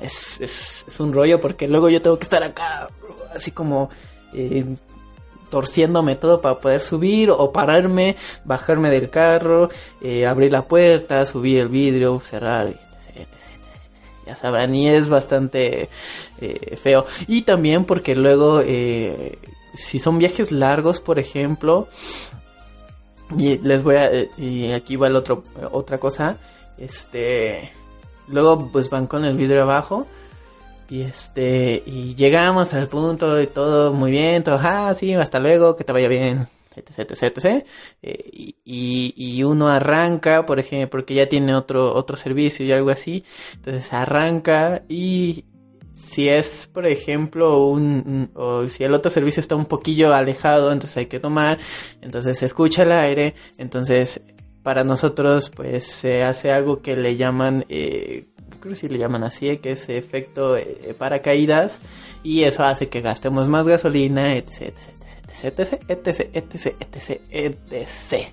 es, 0.00 0.40
es, 0.40 0.84
es, 0.88 1.00
un 1.00 1.12
rollo 1.12 1.40
porque 1.40 1.68
luego 1.68 1.90
yo 1.90 2.00
tengo 2.00 2.18
que 2.18 2.24
estar 2.24 2.42
acá, 2.42 2.88
así 3.34 3.50
como 3.50 3.90
eh, 4.32 4.64
torciéndome 5.50 6.16
todo 6.16 6.40
para 6.40 6.58
poder 6.58 6.80
subir 6.80 7.30
o 7.30 7.52
pararme, 7.52 8.16
bajarme 8.44 8.88
del 8.88 9.10
carro, 9.10 9.68
eh, 10.00 10.26
abrir 10.26 10.50
la 10.50 10.62
puerta, 10.62 11.26
subir 11.26 11.60
el 11.60 11.68
vidrio, 11.68 12.18
cerrar, 12.20 12.68
etc, 12.68 13.28
ya 14.26 14.36
sabrán, 14.36 14.74
y 14.74 14.88
es 14.88 15.08
bastante 15.08 15.88
eh, 16.40 16.76
feo. 16.76 17.04
Y 17.26 17.42
también 17.42 17.84
porque 17.84 18.14
luego, 18.14 18.60
eh, 18.64 19.38
si 19.74 19.98
son 19.98 20.18
viajes 20.18 20.52
largos, 20.52 21.00
por 21.00 21.18
ejemplo, 21.18 21.88
y 23.36 23.58
les 23.58 23.82
voy 23.82 23.96
a, 23.96 24.10
y 24.36 24.72
aquí 24.72 24.96
va 24.96 25.06
el 25.08 25.16
otro, 25.16 25.44
otra 25.70 25.98
cosa, 25.98 26.38
este 26.78 27.72
Luego 28.28 28.70
pues 28.72 28.88
van 28.90 29.06
con 29.06 29.24
el 29.24 29.36
vidrio 29.36 29.62
abajo. 29.62 30.06
Y 30.88 31.02
este, 31.02 31.82
y 31.86 32.14
llegamos 32.14 32.74
al 32.74 32.88
punto 32.88 33.40
y 33.40 33.46
todo 33.46 33.94
muy 33.94 34.10
bien, 34.10 34.44
todo, 34.44 34.58
ah, 34.60 34.92
sí, 34.94 35.14
hasta 35.14 35.40
luego, 35.40 35.74
que 35.74 35.84
te 35.84 35.92
vaya 35.92 36.08
bien, 36.08 36.46
etc, 36.76 37.10
etc. 37.10 37.64
Eh, 38.02 38.54
y, 38.64 39.42
uno 39.42 39.68
arranca, 39.68 40.46
por 40.46 40.58
ejemplo, 40.60 40.90
porque 40.90 41.14
ya 41.14 41.28
tiene 41.28 41.54
otro, 41.54 41.94
otro 41.94 42.16
servicio 42.16 42.64
y 42.64 42.72
algo 42.72 42.90
así. 42.90 43.24
Entonces 43.54 43.92
arranca 43.92 44.82
y 44.88 45.44
si 45.92 46.28
es, 46.28 46.68
por 46.72 46.86
ejemplo, 46.86 47.66
un, 47.66 48.30
o 48.34 48.66
si 48.68 48.82
el 48.82 48.94
otro 48.94 49.10
servicio 49.10 49.40
está 49.40 49.56
un 49.56 49.66
poquillo 49.66 50.14
alejado, 50.14 50.72
entonces 50.72 50.96
hay 50.96 51.06
que 51.06 51.20
tomar, 51.20 51.58
entonces 52.00 52.38
se 52.38 52.46
escucha 52.46 52.82
el 52.82 52.92
aire, 52.92 53.34
entonces 53.58 54.22
para 54.62 54.84
nosotros 54.84 55.50
pues 55.50 55.86
se 55.86 56.22
hace 56.22 56.52
algo 56.52 56.82
que 56.82 56.96
le 56.96 57.16
llaman, 57.16 57.64
eh, 57.68 58.26
creo 58.60 58.74
sí 58.74 58.88
le 58.88 58.98
llaman 58.98 59.24
así, 59.24 59.56
que 59.58 59.72
es 59.72 59.88
efecto 59.88 60.56
eh, 60.56 60.94
paracaídas 60.96 61.80
y 62.22 62.44
eso 62.44 62.64
hace 62.64 62.88
que 62.88 63.00
gastemos 63.00 63.48
más 63.48 63.66
gasolina, 63.68 64.34
etc, 64.34 64.62
etc, 64.62 64.78
etc, 65.00 65.21
etc, 65.32 65.82
etc, 65.88 66.36
etc, 66.36 67.20
etc. 67.30 68.26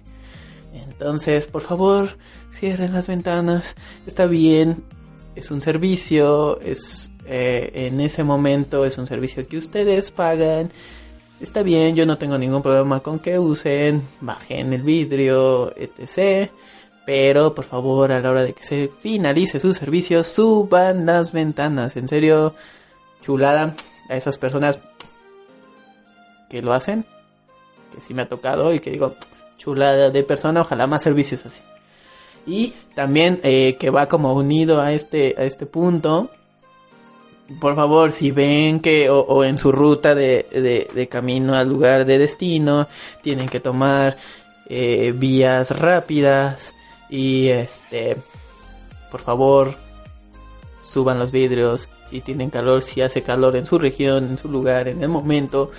Entonces, 0.73 1.47
por 1.47 1.61
favor, 1.61 2.17
cierren 2.51 2.93
las 2.93 3.07
ventanas, 3.07 3.75
está 4.05 4.25
bien, 4.25 4.83
es 5.35 5.51
un 5.51 5.61
servicio, 5.61 6.59
es 6.61 7.11
eh, 7.25 7.71
en 7.73 7.99
ese 7.99 8.23
momento 8.23 8.85
es 8.85 8.97
un 8.97 9.05
servicio 9.05 9.47
que 9.47 9.57
ustedes 9.57 10.11
pagan 10.11 10.69
Está 11.39 11.63
bien, 11.63 11.95
yo 11.95 12.05
no 12.05 12.17
tengo 12.17 12.37
ningún 12.37 12.61
problema 12.61 12.99
con 12.99 13.19
que 13.19 13.39
usen, 13.39 14.05
bajen 14.19 14.73
el 14.73 14.81
vidrio, 14.81 15.73
etc. 15.77 16.51
Pero 17.05 17.55
por 17.55 17.63
favor, 17.63 18.11
a 18.11 18.19
la 18.19 18.29
hora 18.29 18.43
de 18.43 18.53
que 18.53 18.63
se 18.65 18.91
finalice 18.99 19.57
su 19.57 19.73
servicio, 19.73 20.25
suban 20.25 21.05
las 21.05 21.31
ventanas. 21.31 21.95
En 21.95 22.09
serio, 22.09 22.55
chulada 23.21 23.73
a 24.09 24.17
esas 24.17 24.37
personas 24.37 24.79
que 26.49 26.61
lo 26.61 26.73
hacen. 26.73 27.05
Que 27.93 28.01
sí 28.01 28.13
me 28.13 28.23
ha 28.23 28.29
tocado 28.29 28.73
y 28.73 28.79
que 28.79 28.91
digo, 28.91 29.15
chulada 29.57 30.09
de 30.09 30.23
persona, 30.23 30.61
ojalá 30.61 30.87
más 30.87 31.03
servicios 31.03 31.45
así. 31.45 31.61
Y 32.45 32.73
también 32.95 33.39
eh, 33.43 33.77
que 33.79 33.89
va 33.89 34.07
como 34.07 34.33
unido 34.33 34.81
a 34.81 34.93
este, 34.93 35.35
a 35.37 35.43
este 35.43 35.65
punto 35.65 36.29
por 37.59 37.75
favor, 37.75 38.11
si 38.11 38.31
ven 38.31 38.79
que 38.79 39.09
o, 39.09 39.43
en 39.43 39.57
su 39.57 39.71
ruta 39.71 40.13
de, 40.13 40.87
de, 40.93 41.07
camino 41.07 41.55
al 41.55 41.67
lugar 41.67 42.05
de 42.05 42.19
destino 42.19 42.87
tienen 43.21 43.49
que 43.49 43.59
tomar 43.59 44.17
eh, 44.67 45.13
vías 45.15 45.71
rápidas 45.71 46.75
y 47.09 47.47
este, 47.47 48.17
por 49.09 49.21
favor, 49.21 49.73
suban 50.83 51.17
los 51.17 51.31
vidrios. 51.31 51.89
Si 52.11 52.21
tienen 52.21 52.51
calor, 52.51 52.83
si 52.83 53.01
hace 53.01 53.23
calor 53.23 53.55
en 53.55 53.65
su 53.65 53.79
región, 53.79 54.25
en 54.25 54.37
su 54.37 54.47
lugar, 54.47 54.87
en 54.87 55.01
el 55.01 55.09
momento, 55.09 55.71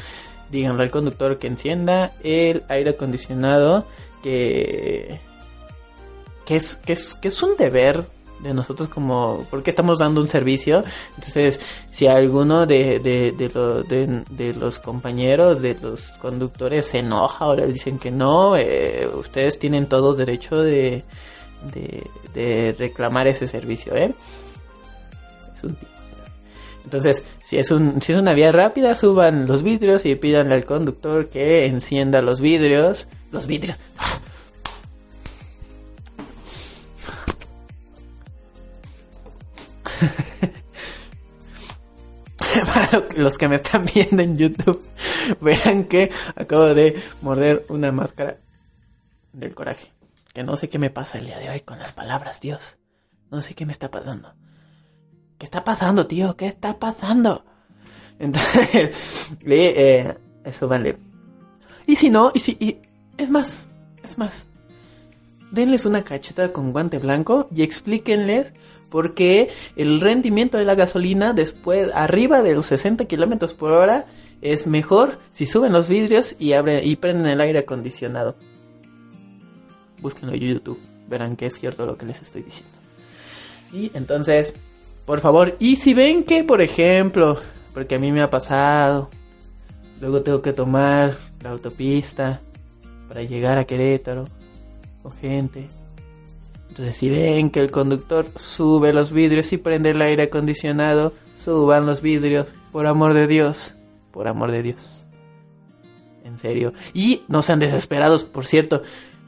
díganle 0.51 0.85
al 0.85 0.91
conductor 0.91 1.39
que 1.39 1.47
encienda 1.47 2.13
el 2.23 2.65
aire 2.69 2.91
acondicionado 2.91 3.87
que 4.23 5.21
que 6.45 6.57
es, 6.57 6.75
que 6.75 6.93
es, 6.93 7.15
que 7.15 7.29
es 7.29 7.43
un 7.45 7.57
deber 7.57 8.05
de 8.41 8.55
nosotros 8.55 8.89
como 8.89 9.47
porque 9.51 9.71
estamos 9.71 9.99
dando 9.99 10.21
un 10.21 10.29
servicio 10.29 10.83
entonces 11.17 11.61
si 11.93 12.07
alguno 12.07 12.67
de, 12.67 12.99
de, 12.99 13.33
de, 13.33 14.55
los 14.55 14.79
compañeros 14.79 15.61
de 15.61 15.77
los 15.81 16.03
conductores 16.21 16.87
se 16.87 17.01
enoja 17.01 17.47
o 17.47 17.55
les 17.55 17.73
dicen 17.73 17.99
que 17.99 18.11
no 18.11 18.57
eh, 18.57 19.09
ustedes 19.15 19.59
tienen 19.59 19.87
todo 19.87 20.15
derecho 20.15 20.61
de, 20.61 21.05
de, 22.35 22.75
reclamar 22.79 23.27
ese 23.27 23.47
servicio 23.47 23.95
¿eh? 23.95 24.15
Entonces 26.85 27.23
si 27.43 27.59
es 27.59 27.71
un 27.71 28.01
si 28.03 28.13
es 28.13 28.19
una 28.19 28.35
vía 28.35 28.53
rápida 28.53 28.95
suban 28.95 29.47
los 29.47 29.63
vidrios 29.63 30.05
y 30.07 30.15
pídanle 30.15 30.55
al 30.55 30.65
conductor 30.65 31.29
que 31.29 31.67
encienda 31.67 32.23
los 32.23 32.41
vidrios 32.41 33.07
los 33.31 33.47
vidrios 33.47 33.79
Para 42.67 43.05
los 43.17 43.39
que 43.39 43.49
me 43.49 43.57
están 43.57 43.85
viendo 43.85 44.23
en 44.23 44.37
YouTube, 44.37 44.83
verán 45.41 45.85
que 45.85 46.11
acabo 46.35 46.75
de 46.75 47.01
morder 47.23 47.65
una 47.69 47.93
máscara 47.93 48.39
del 49.33 49.55
coraje. 49.55 49.93
Que 50.33 50.43
no 50.43 50.57
sé 50.57 50.69
qué 50.69 50.79
me 50.79 50.91
pasa 50.91 51.19
el 51.19 51.27
día 51.27 51.39
de 51.39 51.51
hoy 51.51 51.61
con 51.61 51.79
las 51.79 51.93
palabras, 51.93 52.41
Dios. 52.41 52.79
No 53.31 53.43
sé 53.43 53.55
qué 53.55 53.67
me 53.67 53.73
está 53.73 53.91
pasando. 53.91 54.35
¿Qué 55.41 55.47
está 55.47 55.65
pasando, 55.65 56.07
tío? 56.07 56.37
¿Qué 56.37 56.47
está 56.47 56.79
pasando? 56.79 57.47
Entonces, 58.19 59.31
eh, 59.47 60.15
eso 60.45 60.69
vale. 60.69 60.99
Y 61.87 61.97
si 61.97 62.11
no, 62.11 62.31
y 62.35 62.41
si, 62.41 62.59
y, 62.61 62.79
es 63.17 63.31
más, 63.31 63.67
es 64.05 64.19
más 64.19 64.49
denles 65.51 65.87
una 65.87 66.03
cacheta 66.03 66.53
con 66.53 66.73
guante 66.73 66.99
blanco 66.99 67.49
y 67.57 67.63
explíquenles 67.63 68.53
por 68.91 69.15
qué 69.15 69.49
el 69.77 70.01
rendimiento 70.01 70.59
de 70.59 70.65
la 70.65 70.75
gasolina 70.75 71.33
después, 71.33 71.89
arriba 71.95 72.43
de 72.43 72.55
los 72.55 72.67
60 72.67 73.07
kilómetros 73.07 73.55
por 73.55 73.73
hora, 73.73 74.07
es 74.43 74.67
mejor 74.67 75.19
si 75.31 75.47
suben 75.47 75.73
los 75.73 75.89
vidrios 75.89 76.37
y, 76.39 76.53
abren, 76.53 76.87
y 76.87 76.97
prenden 76.97 77.27
el 77.27 77.41
aire 77.41 77.61
acondicionado. 77.61 78.37
Búsquenlo 80.03 80.35
en 80.35 80.41
YouTube, 80.41 80.81
verán 81.09 81.35
que 81.35 81.47
es 81.47 81.59
cierto 81.59 81.87
lo 81.87 81.97
que 81.97 82.05
les 82.05 82.21
estoy 82.21 82.43
diciendo. 82.43 82.77
Y 83.73 83.91
entonces, 83.95 84.55
por 85.05 85.21
favor, 85.21 85.57
y 85.59 85.77
si 85.77 85.95
ven 85.95 86.25
que, 86.25 86.45
por 86.45 86.61
ejemplo, 86.61 87.39
porque 87.75 87.97
a 87.97 87.99
mí 87.99 88.13
me 88.13 88.21
ha 88.21 88.31
pasado, 88.31 89.11
luego 90.01 90.23
tengo 90.23 90.43
que 90.43 90.53
tomar 90.53 91.17
la 91.43 91.51
autopista 91.51 92.41
para 93.09 93.23
llegar 93.23 93.59
a 93.59 93.65
Querétaro 93.65 94.29
o 95.03 95.11
gente. 95.11 95.69
Entonces 96.69 96.97
si 96.97 97.11
ven 97.11 97.51
que 97.51 97.61
el 97.61 97.71
conductor 97.71 98.27
sube 98.37 98.93
los 98.93 99.11
vidrios 99.11 99.53
y 99.53 99.57
prende 99.57 99.91
el 99.91 100.03
aire 100.03 100.25
acondicionado, 100.25 101.13
suban 101.37 101.87
los 101.87 102.03
vidrios, 102.03 102.47
por 102.71 102.87
amor 102.87 103.15
de 103.15 103.27
Dios, 103.27 103.77
por 104.13 104.29
amor 104.29 104.53
de 104.53 104.63
Dios. 104.63 105.07
En 106.25 106.39
serio. 106.39 106.73
Y 106.95 107.23
no 107.27 107.43
sean 107.43 107.59
desesperados, 107.59 108.25
por 108.25 108.47
cierto, 108.47 108.83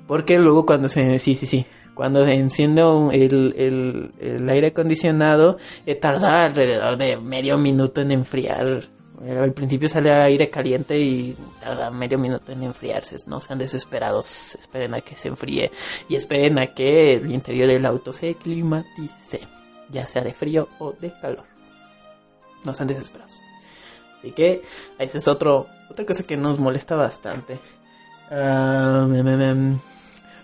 porque 0.07 0.39
luego 0.39 0.67
cuando 0.67 0.89
se... 0.89 1.19
Sí, 1.19 1.35
sí, 1.35 1.47
sí. 1.47 1.67
Cuando 1.95 2.25
se 2.25 2.35
enciende 2.35 2.83
el, 3.13 3.55
el, 3.59 4.13
el 4.19 4.49
aire 4.49 4.69
acondicionado, 4.69 5.59
eh, 5.85 5.95
tarda 5.95 6.45
alrededor 6.45 6.97
de 6.97 7.19
medio 7.19 7.59
minuto 7.59 8.01
en 8.01 8.13
enfriar 8.13 8.89
eh, 9.25 9.39
al 9.39 9.53
principio 9.53 9.89
sale 9.89 10.11
aire 10.11 10.51
caliente 10.51 10.99
y 10.99 11.37
tarda 11.61 11.91
medio 11.91 12.19
minuto 12.19 12.51
en 12.51 12.65
enfriarse. 12.65 13.17
No 13.27 13.41
sean 13.41 13.59
desesperados. 13.59 14.57
Esperen 14.57 14.95
a 14.95 15.01
que 15.01 15.17
se 15.17 15.29
enfríe. 15.29 15.71
Y 16.09 16.17
esperen 16.17 16.59
a 16.59 16.69
que 16.69 17.15
el 17.15 17.31
interior 17.31 17.69
del 17.69 17.87
auto 17.87 18.13
se 18.13 18.35
climatice. 18.35 19.41
Ya 19.91 20.07
sea 20.07 20.23
de 20.23 20.35
frío 20.35 20.69
o 20.81 20.93
de 20.93 21.13
calor. 21.13 21.47
No 22.65 22.75
sean 22.75 22.89
desesperados. 22.89 23.41
Así 24.19 24.33
que 24.33 24.63
esa 24.99 25.19
es 25.19 25.29
otro, 25.29 25.69
otra 25.91 26.05
cosa 26.07 26.23
que 26.23 26.37
nos 26.37 26.59
molesta 26.59 26.97
bastante. 26.97 27.59
Uh, 28.31 29.07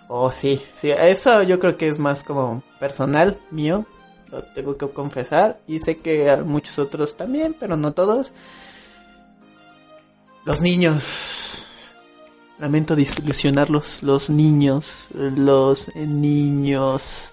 oh, 0.09 0.31
sí, 0.31 0.61
sí, 0.75 0.91
eso 0.91 1.43
yo 1.43 1.59
creo 1.59 1.77
que 1.77 1.87
es 1.87 1.97
más 1.97 2.23
como 2.23 2.61
personal 2.79 3.39
mío. 3.51 3.85
Lo 4.31 4.43
tengo 4.43 4.77
que 4.77 4.87
confesar. 4.89 5.59
Y 5.67 5.79
sé 5.79 5.99
que 5.99 6.29
a 6.29 6.43
muchos 6.43 6.77
otros 6.77 7.15
también, 7.15 7.55
pero 7.57 7.77
no 7.77 7.93
todos. 7.93 8.31
Los 10.45 10.61
niños. 10.61 11.65
Lamento 12.59 12.95
desilusionar 12.95 13.69
los, 13.69 14.29
niños, 14.29 15.05
los 15.13 15.95
niños. 15.95 17.31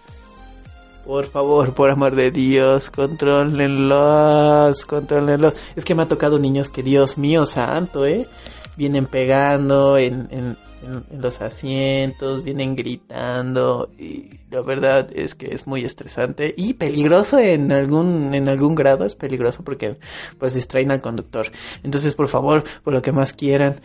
Por 1.05 1.27
favor, 1.27 1.75
por 1.75 1.91
amor 1.91 2.15
de 2.15 2.31
Dios, 2.31 2.91
controlenlos, 2.91 4.85
controlenlos. 4.85 5.55
Es 5.75 5.85
que 5.85 5.95
me 5.95 6.03
ha 6.03 6.09
tocado 6.09 6.39
niños 6.39 6.69
que, 6.69 6.83
Dios 6.83 7.19
mío 7.19 7.45
santo, 7.45 8.07
¿eh? 8.07 8.29
Vienen 8.77 9.07
pegando 9.07 9.97
en, 9.97 10.29
en, 10.31 10.57
en, 10.83 11.23
los 11.23 11.41
asientos, 11.41 12.45
vienen 12.45 12.77
gritando 12.77 13.91
y 13.99 14.41
la 14.51 14.61
verdad 14.61 15.09
es 15.13 15.35
que 15.35 15.47
es 15.55 15.67
muy 15.67 15.85
estresante 15.85 16.55
y 16.57 16.75
peligroso 16.75 17.39
en 17.39 17.73
algún 17.73 18.35
en 18.35 18.49
algún 18.49 18.75
grado 18.75 19.05
es 19.05 19.15
peligroso 19.15 19.65
porque 19.65 19.97
pues 20.39 20.55
distraen 20.55 20.91
al 20.91 21.01
conductor. 21.01 21.47
Entonces, 21.83 22.15
por 22.15 22.29
favor, 22.29 22.65
por 22.85 22.93
lo 22.93 23.03
que 23.03 23.13
más 23.13 23.33
quieran 23.33 23.77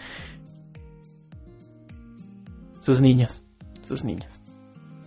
sus 2.81 2.99
niños, 2.99 3.43
sus 3.81 4.03
niños. 4.03 4.41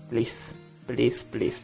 Please, 0.09 0.55
please, 0.87 1.27
please, 1.31 1.61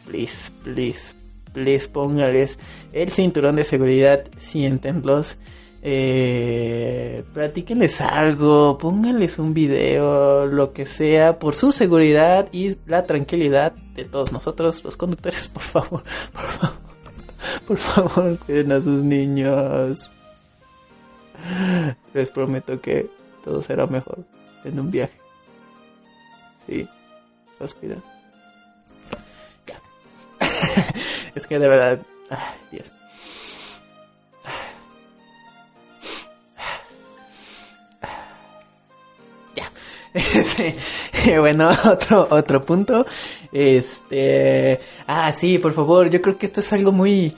please, 0.62 1.14
please, 1.52 1.88
póngales 1.88 2.58
el 2.92 3.10
cinturón 3.12 3.56
de 3.56 3.64
seguridad, 3.64 4.24
siéntenlos 4.36 5.36
eh, 5.82 7.24
platíquenles 7.32 8.00
algo, 8.02 8.76
pónganles 8.76 9.38
un 9.38 9.54
video, 9.54 10.46
lo 10.46 10.72
que 10.72 10.86
sea, 10.86 11.38
por 11.38 11.54
su 11.54 11.72
seguridad 11.72 12.48
y 12.52 12.76
la 12.86 13.06
tranquilidad 13.06 13.72
de 13.94 14.04
todos 14.04 14.30
nosotros, 14.30 14.84
los 14.84 14.96
conductores, 14.96 15.48
por 15.54 15.62
favor, 15.62 16.02
por 16.32 16.42
favor, 16.42 16.78
por 17.66 17.76
favor, 17.78 18.38
cuiden 18.38 18.72
a 18.72 18.80
sus 18.80 19.02
niños. 19.02 20.12
Les 22.12 22.30
prometo 22.30 22.78
que 22.80 23.08
todo 23.42 23.62
será 23.62 23.86
mejor 23.86 24.18
en 24.64 24.78
un 24.78 24.90
viaje. 24.90 25.18
Sí, 26.66 26.86
los 27.58 27.74
cuidan. 27.74 28.02
es 31.34 31.46
que 31.46 31.58
de 31.58 31.68
verdad, 31.68 32.00
ay, 32.28 32.58
Dios. 32.70 32.92
bueno, 41.38 41.70
otro, 41.84 42.28
otro 42.30 42.62
punto. 42.62 43.06
Este. 43.52 44.80
Ah, 45.06 45.32
sí, 45.32 45.58
por 45.58 45.72
favor. 45.72 46.10
Yo 46.10 46.20
creo 46.20 46.38
que 46.38 46.46
esto 46.46 46.60
es 46.60 46.72
algo 46.72 46.92
muy. 46.92 47.34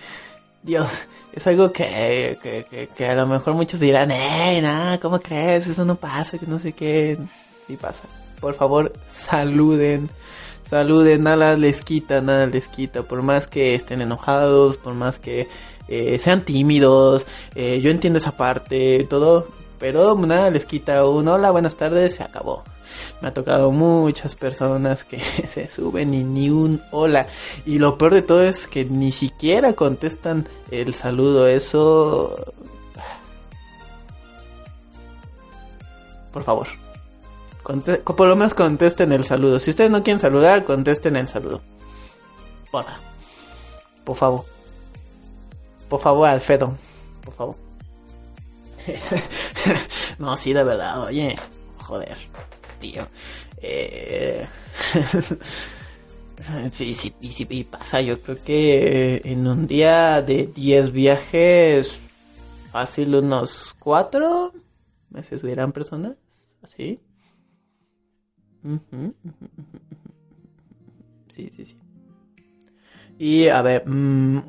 Dios, 0.63 0.89
es 1.33 1.47
algo 1.47 1.73
que, 1.73 2.39
que, 2.41 2.89
que, 2.95 3.07
a 3.07 3.17
lo 3.17 3.27
mejor 3.27 3.55
muchos 3.55 3.81
dirán, 3.81 4.13
eh, 4.13 4.61
nada, 4.63 5.01
¿cómo 5.01 5.19
crees? 5.19 5.67
Eso 5.67 5.85
no 5.85 5.97
pasa, 5.97 6.39
que 6.39 6.47
no 6.47 6.59
sé 6.61 6.73
qué. 6.73 7.19
Sí 7.67 7.77
pasa. 7.77 8.05
Por 8.41 8.55
favor, 8.55 8.93
saluden. 9.09 10.09
Saluden, 10.63 11.25
nada 11.25 11.57
les 11.57 11.81
quita, 11.81 12.21
nada 12.21 12.47
les 12.47 12.69
quita. 12.69 13.03
Por 13.03 13.23
más 13.23 13.49
que 13.49 13.75
estén 13.75 14.01
enojados, 14.01 14.79
por 14.79 14.95
más 14.95 15.19
que 15.19 15.49
eh, 15.89 16.19
sean 16.21 16.45
tímidos. 16.45 17.27
Eh, 17.57 17.81
yo 17.81 17.91
entiendo 17.91 18.19
esa 18.19 18.37
parte, 18.37 19.05
todo 19.11 19.49
pero 19.83 20.14
nada 20.14 20.49
les 20.49 20.64
quita 20.64 21.05
un 21.05 21.27
hola, 21.27 21.51
buenas 21.51 21.75
tardes, 21.75 22.14
se 22.14 22.23
acabó. 22.23 22.62
Me 23.21 23.27
ha 23.27 23.35
tocado 23.35 23.73
muchas 23.73 24.37
personas 24.37 25.03
que 25.03 25.18
se 25.49 25.68
suben 25.68 26.14
y 26.14 26.23
ni 26.23 26.51
un 26.51 26.81
hola. 26.92 27.27
Y 27.66 27.81
lo 27.81 27.99
peor 27.99 28.14
de 28.14 28.23
todo 28.23 28.45
es 28.45 28.68
que 28.68 28.85
ni 28.85 29.11
siquiera 29.11 29.73
contestan 29.73 30.49
el 30.71 30.95
saludo. 30.95 31.49
Eso... 31.49 32.55
Por 36.33 36.45
favor. 36.45 36.68
por 37.64 38.29
lo 38.29 38.37
menos 38.37 38.55
contesten 38.55 39.11
el 39.11 39.25
saludo. 39.25 39.59
Si 39.59 39.71
ustedes 39.71 39.90
no 39.90 40.05
quieren 40.05 40.21
saludar, 40.21 40.62
contesten 40.62 41.16
el 41.16 41.27
saludo. 41.27 41.61
Porfa. 42.71 43.01
Por 44.05 44.16
favor. 44.16 44.45
Por 45.88 45.99
favor, 45.99 46.29
Alfredo. 46.29 46.73
Por 47.25 47.35
favor. 47.35 47.72
no, 50.18 50.37
sí, 50.37 50.53
de 50.53 50.64
verdad, 50.64 51.03
oye, 51.05 51.35
joder, 51.79 52.16
tío. 52.79 53.07
Eh... 53.59 54.47
sí, 56.73 56.95
sí, 56.95 57.14
sí, 57.21 57.64
pasa, 57.64 58.01
yo 58.01 58.21
creo 58.21 58.42
que 58.42 59.23
en 59.25 59.47
un 59.47 59.66
día 59.66 60.23
de 60.23 60.47
10 60.47 60.92
viajes, 60.92 62.01
fácil 62.71 63.14
unos 63.14 63.75
4 63.79 64.53
meses 65.11 65.40
subirán 65.40 65.73
personas, 65.73 66.16
así. 66.62 67.01
Sí, 71.35 71.51
sí, 71.57 71.64
sí. 71.64 71.77
Y 73.18 73.49
a 73.49 73.62
ver, 73.62 73.85
mmm, 73.87 74.40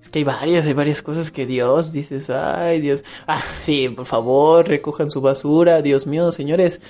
es 0.00 0.08
que 0.08 0.20
hay 0.20 0.24
varias, 0.24 0.66
hay 0.66 0.72
varias 0.72 1.02
cosas 1.02 1.30
que 1.30 1.46
Dios 1.46 1.92
dices, 1.92 2.30
ay 2.30 2.80
Dios, 2.80 3.02
ah, 3.26 3.42
sí, 3.62 3.88
por 3.88 4.06
favor, 4.06 4.68
recojan 4.68 5.10
su 5.10 5.20
basura, 5.20 5.82
Dios 5.82 6.06
mío, 6.06 6.32
señores, 6.32 6.80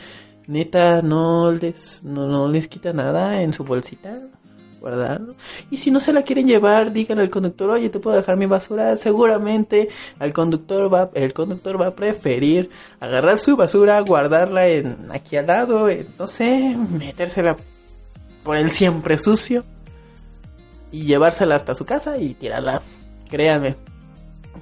neta, 0.46 1.02
no 1.02 1.52
les, 1.52 2.04
no, 2.04 2.26
no 2.26 2.48
les 2.48 2.68
quita 2.68 2.92
nada 2.92 3.42
en 3.42 3.52
su 3.52 3.64
bolsita, 3.64 4.20
guardarlo. 4.80 5.34
Y 5.70 5.76
si 5.76 5.90
no 5.90 6.00
se 6.00 6.12
la 6.12 6.22
quieren 6.22 6.48
llevar, 6.48 6.92
díganle 6.92 7.22
al 7.22 7.30
conductor, 7.30 7.70
oye, 7.70 7.90
te 7.90 8.00
puedo 8.00 8.16
dejar 8.16 8.36
mi 8.36 8.46
basura. 8.46 8.96
Seguramente 8.96 9.88
al 10.18 10.32
conductor 10.32 10.92
va, 10.92 11.10
el 11.14 11.32
conductor 11.32 11.80
va 11.80 11.88
a 11.88 11.94
preferir 11.94 12.70
agarrar 12.98 13.38
su 13.38 13.56
basura, 13.56 14.00
guardarla 14.00 14.66
en 14.68 15.08
aquí 15.12 15.36
al 15.36 15.46
lado, 15.46 15.88
no 16.18 16.26
sé, 16.26 16.76
metérsela 16.98 17.56
por 18.42 18.56
el 18.56 18.70
siempre 18.70 19.18
sucio 19.18 19.64
y 20.92 21.04
llevársela 21.04 21.56
hasta 21.56 21.74
su 21.74 21.84
casa 21.84 22.18
y 22.18 22.34
tirarla 22.34 22.82
créanme. 23.30 23.76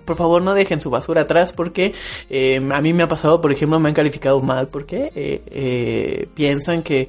Por 0.05 0.17
favor 0.17 0.41
no 0.43 0.55
dejen 0.55 0.81
su 0.81 0.91
basura 0.91 1.23
atrás 1.23 1.53
porque 1.53 1.95
eh, 2.31 2.57
a 2.73 2.81
mí 2.81 2.93
me 2.93 3.03
ha 3.03 3.09
pasado, 3.09 3.41
por 3.41 3.53
ejemplo, 3.53 3.81
me 3.81 3.89
han 3.89 3.95
calificado 3.95 4.41
mal 4.41 4.69
porque 4.69 5.11
eh, 5.15 5.43
eh, 5.47 6.29
piensan 6.35 6.83
que 6.83 7.09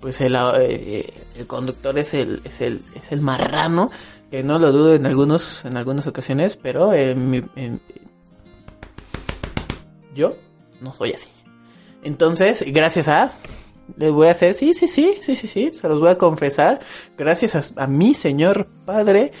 pues 0.00 0.20
el, 0.20 0.36
el, 0.36 1.46
conductor 1.46 1.98
es 1.98 2.14
el, 2.14 2.40
es 2.44 2.60
el, 2.60 2.82
es 2.94 3.12
el 3.12 3.20
marrano, 3.20 3.90
que 4.30 4.42
no 4.42 4.58
lo 4.58 4.72
dudo 4.72 4.94
en 4.94 5.04
algunos 5.06 5.64
en 5.64 5.76
algunas 5.76 6.06
ocasiones, 6.06 6.56
pero 6.56 6.92
yo 10.14 10.32
no 10.80 10.94
soy 10.94 11.12
así. 11.12 11.28
Entonces, 12.02 12.64
gracias 12.68 13.08
a 13.08 13.32
les 13.96 14.12
voy 14.12 14.28
a 14.28 14.32
hacer, 14.32 14.54
sí, 14.54 14.74
sí, 14.74 14.88
sí, 14.88 15.18
sí, 15.20 15.36
sí, 15.36 15.46
sí, 15.46 15.70
se 15.72 15.88
los 15.88 16.00
voy 16.00 16.10
a 16.10 16.16
confesar, 16.16 16.80
gracias 17.16 17.72
a, 17.76 17.86
mi 17.86 18.14
Señor 18.14 18.66
Padre, 18.84 19.32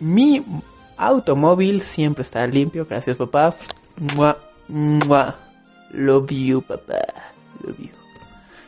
mi 0.00 0.44
automóvil 0.96 1.80
siempre 1.80 2.22
está 2.22 2.46
limpio, 2.46 2.86
gracias 2.88 3.16
papá. 3.16 3.54
Mua, 4.16 4.38
mua. 4.68 5.36
Love 5.92 6.30
you, 6.30 6.62
papá. 6.62 7.02
Love 7.62 7.78
you. 7.78 8.01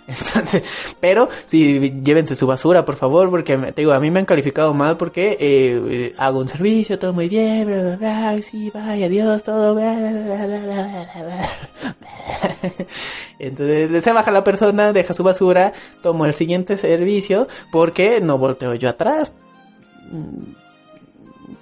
Entonces, 0.08 0.96
pero 1.00 1.28
sí, 1.46 2.02
llévense 2.02 2.34
su 2.34 2.46
basura, 2.46 2.84
por 2.84 2.96
favor, 2.96 3.30
porque 3.30 3.56
te 3.56 3.82
digo, 3.82 3.92
a 3.92 4.00
mí 4.00 4.10
me 4.10 4.18
han 4.18 4.26
calificado 4.26 4.74
mal 4.74 4.96
porque 4.96 5.36
eh, 5.40 6.14
hago 6.18 6.40
un 6.40 6.48
servicio, 6.48 6.98
todo 6.98 7.12
muy 7.12 7.28
bien, 7.28 7.66
bla, 7.66 7.82
bla, 7.82 7.96
bla, 7.96 8.42
sí, 8.42 8.70
vaya, 8.72 9.06
adiós, 9.06 9.42
todo, 9.44 9.74
bla, 9.74 9.94
bla, 9.94 10.46
bla, 10.46 11.48
Entonces, 13.38 14.04
se 14.04 14.12
baja 14.12 14.30
la 14.30 14.44
persona, 14.44 14.92
deja 14.92 15.14
su 15.14 15.24
basura, 15.24 15.72
tomo 16.02 16.26
el 16.26 16.34
siguiente 16.34 16.76
servicio, 16.76 17.48
porque 17.72 18.20
no 18.20 18.38
volteo 18.38 18.74
yo 18.74 18.90
atrás 18.90 19.32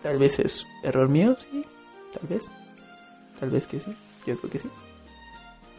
Tal 0.03 0.19
vez 0.19 0.39
es 0.41 0.67
error 0.83 1.09
mío, 1.09 1.37
sí. 1.39 1.65
Tal 2.13 2.29
vez. 2.29 2.51
Tal 3.39 3.51
vez 3.51 3.67
que 3.67 3.81
sí. 3.81 3.95
Yo 4.27 4.37
creo 4.37 4.51
que 4.51 4.59
sí. 4.59 4.69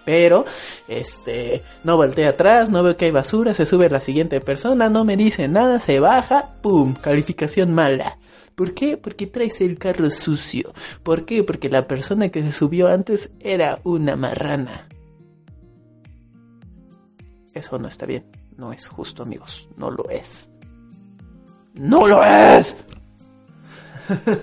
Pero, 0.05 0.45
este, 0.87 1.63
no 1.83 1.95
voltea 1.95 2.29
atrás, 2.29 2.69
no 2.69 2.83
veo 2.83 2.97
que 2.97 3.05
hay 3.05 3.11
basura, 3.11 3.53
se 3.53 3.65
sube 3.65 3.89
la 3.89 4.01
siguiente 4.01 4.41
persona, 4.41 4.89
no 4.89 5.05
me 5.05 5.15
dice 5.15 5.47
nada, 5.47 5.79
se 5.79 5.99
baja, 5.99 6.55
¡pum! 6.61 6.93
Calificación 6.93 7.73
mala. 7.73 8.17
¿Por 8.55 8.73
qué? 8.73 8.97
Porque 8.97 9.27
traes 9.27 9.61
el 9.61 9.77
carro 9.79 10.11
sucio. 10.11 10.73
¿Por 11.01 11.25
qué? 11.25 11.43
Porque 11.43 11.69
la 11.69 11.87
persona 11.87 12.29
que 12.29 12.43
se 12.43 12.51
subió 12.51 12.87
antes 12.87 13.31
era 13.39 13.79
una 13.83 14.15
marrana. 14.15 14.87
Eso 17.53 17.79
no 17.79 17.87
está 17.87 18.05
bien. 18.05 18.25
No 18.57 18.73
es 18.73 18.87
justo, 18.87 19.23
amigos. 19.23 19.69
No 19.77 19.89
lo 19.89 20.09
es. 20.09 20.51
¡No 21.73 22.07
lo 22.07 22.23
es! 22.23 22.75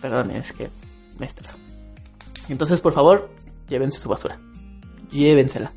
Perdón, 0.00 0.30
es 0.30 0.52
que 0.52 0.70
me 1.18 1.26
estreso. 1.26 1.56
Entonces, 2.48 2.80
por 2.80 2.92
favor, 2.92 3.30
llévense 3.68 4.00
su 4.00 4.08
basura. 4.08 4.40
Llévensela. 5.10 5.72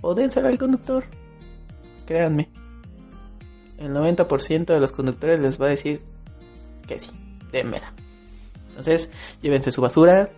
O 0.00 0.14
dénsela 0.14 0.48
al 0.48 0.58
conductor. 0.58 1.04
Créanme. 2.06 2.50
El 3.78 3.92
90% 3.92 4.66
de 4.66 4.80
los 4.80 4.92
conductores 4.92 5.40
les 5.40 5.60
va 5.60 5.66
a 5.66 5.70
decir 5.70 6.00
que 6.86 6.98
sí, 6.98 7.10
démela. 7.52 7.92
Entonces, 8.70 9.10
llévense 9.42 9.72
su 9.72 9.80
basura. 9.80 10.30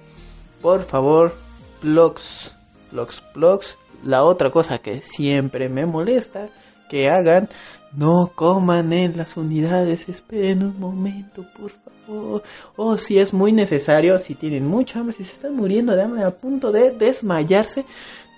Por 0.61 0.85
favor, 0.85 1.35
blogs. 1.83 2.57
blogs, 2.91 3.23
blogs. 3.35 3.79
La 4.05 4.25
otra 4.25 4.51
cosa 4.51 4.79
que 4.79 5.03
siempre 5.03 5.69
me 5.69 5.87
molesta 5.87 6.49
que 6.89 7.09
hagan, 7.09 7.49
no 7.93 8.33
coman 8.35 8.93
en 8.93 9.17
las 9.17 9.37
unidades, 9.37 10.09
esperen 10.09 10.63
un 10.63 10.79
momento, 10.79 11.45
por 11.59 11.71
favor. 11.71 12.43
O 12.77 12.99
si 12.99 13.19
es 13.19 13.33
muy 13.33 13.53
necesario, 13.53 14.19
si 14.19 14.35
tienen 14.35 14.67
mucha 14.67 15.01
hambre, 15.01 15.15
si 15.15 15.25
se 15.25 15.35
están 15.35 15.57
muriendo 15.57 15.95
de 15.95 16.03
hambre 16.03 16.25
a 16.25 16.31
punto 16.31 16.73
de 16.73 16.91
desmayarse, 16.91 17.85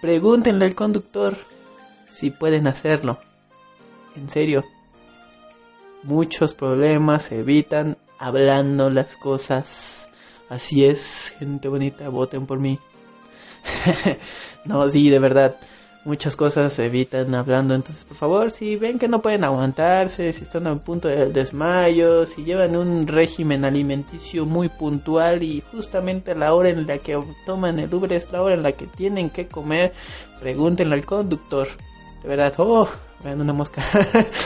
pregúntenle 0.00 0.64
al 0.64 0.74
conductor 0.74 1.36
si 2.08 2.30
pueden 2.30 2.66
hacerlo. 2.66 3.18
En 4.16 4.28
serio, 4.28 4.64
muchos 6.02 6.54
problemas 6.54 7.24
se 7.24 7.40
evitan 7.40 7.96
hablando 8.18 8.90
las 8.90 9.16
cosas. 9.16 10.10
Así 10.48 10.84
es, 10.84 11.32
gente 11.38 11.68
bonita, 11.68 12.08
voten 12.08 12.46
por 12.46 12.58
mí. 12.58 12.78
no, 14.64 14.88
sí, 14.90 15.10
de 15.10 15.18
verdad 15.18 15.56
muchas 16.04 16.36
cosas 16.36 16.78
evitan 16.78 17.34
hablando. 17.34 17.74
Entonces, 17.74 18.04
por 18.04 18.16
favor, 18.16 18.50
si 18.50 18.76
ven 18.76 18.98
que 18.98 19.08
no 19.08 19.22
pueden 19.22 19.44
aguantarse, 19.44 20.32
si 20.32 20.42
están 20.42 20.66
a 20.66 20.76
punto 20.76 21.08
de 21.08 21.26
desmayo, 21.26 22.26
si 22.26 22.44
llevan 22.44 22.76
un 22.76 23.06
régimen 23.06 23.64
alimenticio 23.64 24.46
muy 24.46 24.68
puntual 24.68 25.42
y 25.42 25.62
justamente 25.72 26.34
la 26.34 26.54
hora 26.54 26.70
en 26.70 26.86
la 26.86 26.98
que 26.98 27.22
toman 27.46 27.78
el 27.78 27.92
Uber 27.92 28.12
es 28.12 28.30
la 28.32 28.42
hora 28.42 28.54
en 28.54 28.62
la 28.62 28.72
que 28.72 28.86
tienen 28.86 29.30
que 29.30 29.48
comer, 29.48 29.92
pregúntenle 30.40 30.94
al 30.94 31.04
conductor. 31.04 31.68
De 32.22 32.28
verdad, 32.28 32.52
oh, 32.58 32.88
vean 33.24 33.40
una 33.40 33.52
mosca. 33.52 33.82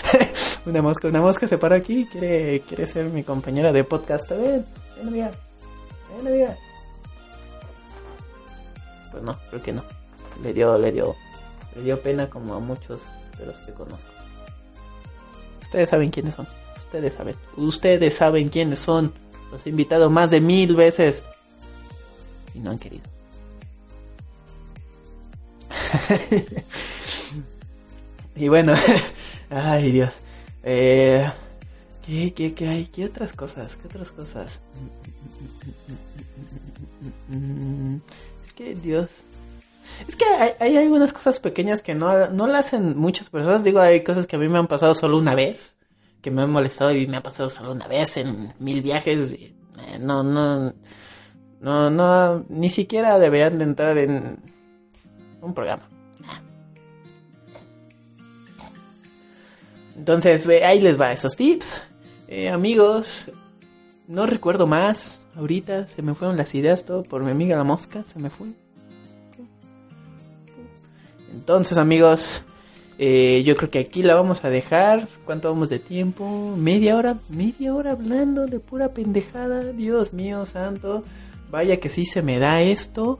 una 0.66 0.82
mosca, 0.82 1.08
una 1.08 1.20
mosca 1.20 1.48
se 1.48 1.58
para 1.58 1.76
aquí, 1.76 2.06
quiere, 2.10 2.60
quiere 2.60 2.86
ser 2.86 3.06
mi 3.06 3.22
compañera 3.22 3.72
de 3.72 3.84
podcast. 3.84 4.30
Ven, 4.30 4.64
ven 4.96 5.08
amiga, 5.08 5.30
ven 6.16 6.26
amiga. 6.26 6.56
Pues 9.10 9.22
no, 9.22 9.36
creo 9.50 9.62
que 9.62 9.72
no. 9.72 9.84
Le 10.42 10.52
dio, 10.52 10.76
le 10.76 10.90
dio 10.90 11.14
me 11.74 11.82
dio 11.82 12.00
pena 12.00 12.28
como 12.28 12.54
a 12.54 12.60
muchos 12.60 13.00
de 13.38 13.46
los 13.46 13.56
que 13.58 13.72
conozco. 13.72 14.10
Ustedes 15.60 15.90
saben 15.90 16.10
quiénes 16.10 16.34
son. 16.34 16.46
Ustedes 16.76 17.14
saben. 17.14 17.36
Ustedes 17.56 18.14
saben 18.14 18.48
quiénes 18.48 18.78
son. 18.78 19.12
Los 19.50 19.66
he 19.66 19.70
invitado 19.70 20.10
más 20.10 20.30
de 20.30 20.40
mil 20.40 20.76
veces. 20.76 21.24
Y 22.54 22.60
no 22.60 22.70
han 22.70 22.78
querido. 22.78 23.04
y 28.36 28.48
bueno. 28.48 28.74
Ay 29.50 29.92
Dios. 29.92 30.12
Eh, 30.62 31.30
¿qué, 32.06 32.32
qué, 32.32 32.54
qué 32.54 32.68
hay? 32.68 32.86
¿Qué 32.86 33.04
otras 33.04 33.32
cosas? 33.32 33.76
¿Qué 33.76 33.88
otras 33.88 34.10
cosas? 34.10 34.60
Es 38.42 38.52
que 38.52 38.74
Dios, 38.74 39.10
es 40.06 40.16
que 40.16 40.24
hay, 40.60 40.76
algunas 40.76 41.12
cosas 41.12 41.40
pequeñas 41.40 41.82
que 41.82 41.94
no, 41.94 42.30
no 42.30 42.46
la 42.46 42.58
hacen 42.58 42.96
muchas 42.96 43.30
personas. 43.30 43.64
Digo, 43.64 43.80
hay 43.80 44.02
cosas 44.02 44.26
que 44.26 44.36
a 44.36 44.38
mí 44.38 44.48
me 44.48 44.58
han 44.58 44.66
pasado 44.66 44.94
solo 44.94 45.18
una 45.18 45.34
vez, 45.34 45.78
que 46.20 46.30
me 46.30 46.42
han 46.42 46.50
molestado 46.50 46.92
y 46.92 47.06
me 47.06 47.16
ha 47.16 47.22
pasado 47.22 47.50
solo 47.50 47.72
una 47.72 47.86
vez 47.86 48.16
en 48.16 48.52
mil 48.58 48.82
viajes. 48.82 49.32
Eh, 49.32 49.54
no, 50.00 50.22
no, 50.22 50.74
no, 51.60 51.90
no, 51.90 52.44
ni 52.48 52.70
siquiera 52.70 53.18
deberían 53.18 53.58
de 53.58 53.64
entrar 53.64 53.98
en 53.98 54.38
un 55.40 55.54
programa. 55.54 55.88
Entonces, 59.96 60.46
ahí 60.46 60.80
les 60.80 61.00
va 61.00 61.12
esos 61.12 61.36
tips. 61.36 61.82
Eh, 62.28 62.50
amigos, 62.50 63.30
no 64.08 64.26
recuerdo 64.26 64.66
más. 64.66 65.26
Ahorita 65.36 65.86
se 65.86 66.02
me 66.02 66.14
fueron 66.14 66.36
las 66.36 66.54
ideas 66.54 66.84
todo 66.84 67.04
por 67.04 67.22
mi 67.22 67.30
amiga 67.30 67.56
la 67.56 67.64
mosca. 67.64 68.04
Se 68.04 68.18
me 68.18 68.28
fue. 68.28 68.48
Entonces, 71.34 71.78
amigos, 71.78 72.44
eh, 72.98 73.42
yo 73.44 73.56
creo 73.56 73.68
que 73.68 73.80
aquí 73.80 74.04
la 74.04 74.14
vamos 74.14 74.44
a 74.44 74.50
dejar. 74.50 75.08
¿Cuánto 75.24 75.50
vamos 75.50 75.68
de 75.68 75.80
tiempo? 75.80 76.54
Media 76.56 76.96
hora, 76.96 77.18
media 77.28 77.74
hora 77.74 77.90
hablando 77.90 78.46
de 78.46 78.60
pura 78.60 78.90
pendejada. 78.90 79.72
Dios 79.72 80.12
mío, 80.12 80.46
santo. 80.46 81.02
Vaya 81.50 81.80
que 81.80 81.88
sí 81.88 82.04
se 82.06 82.22
me 82.22 82.38
da 82.38 82.62
esto. 82.62 83.18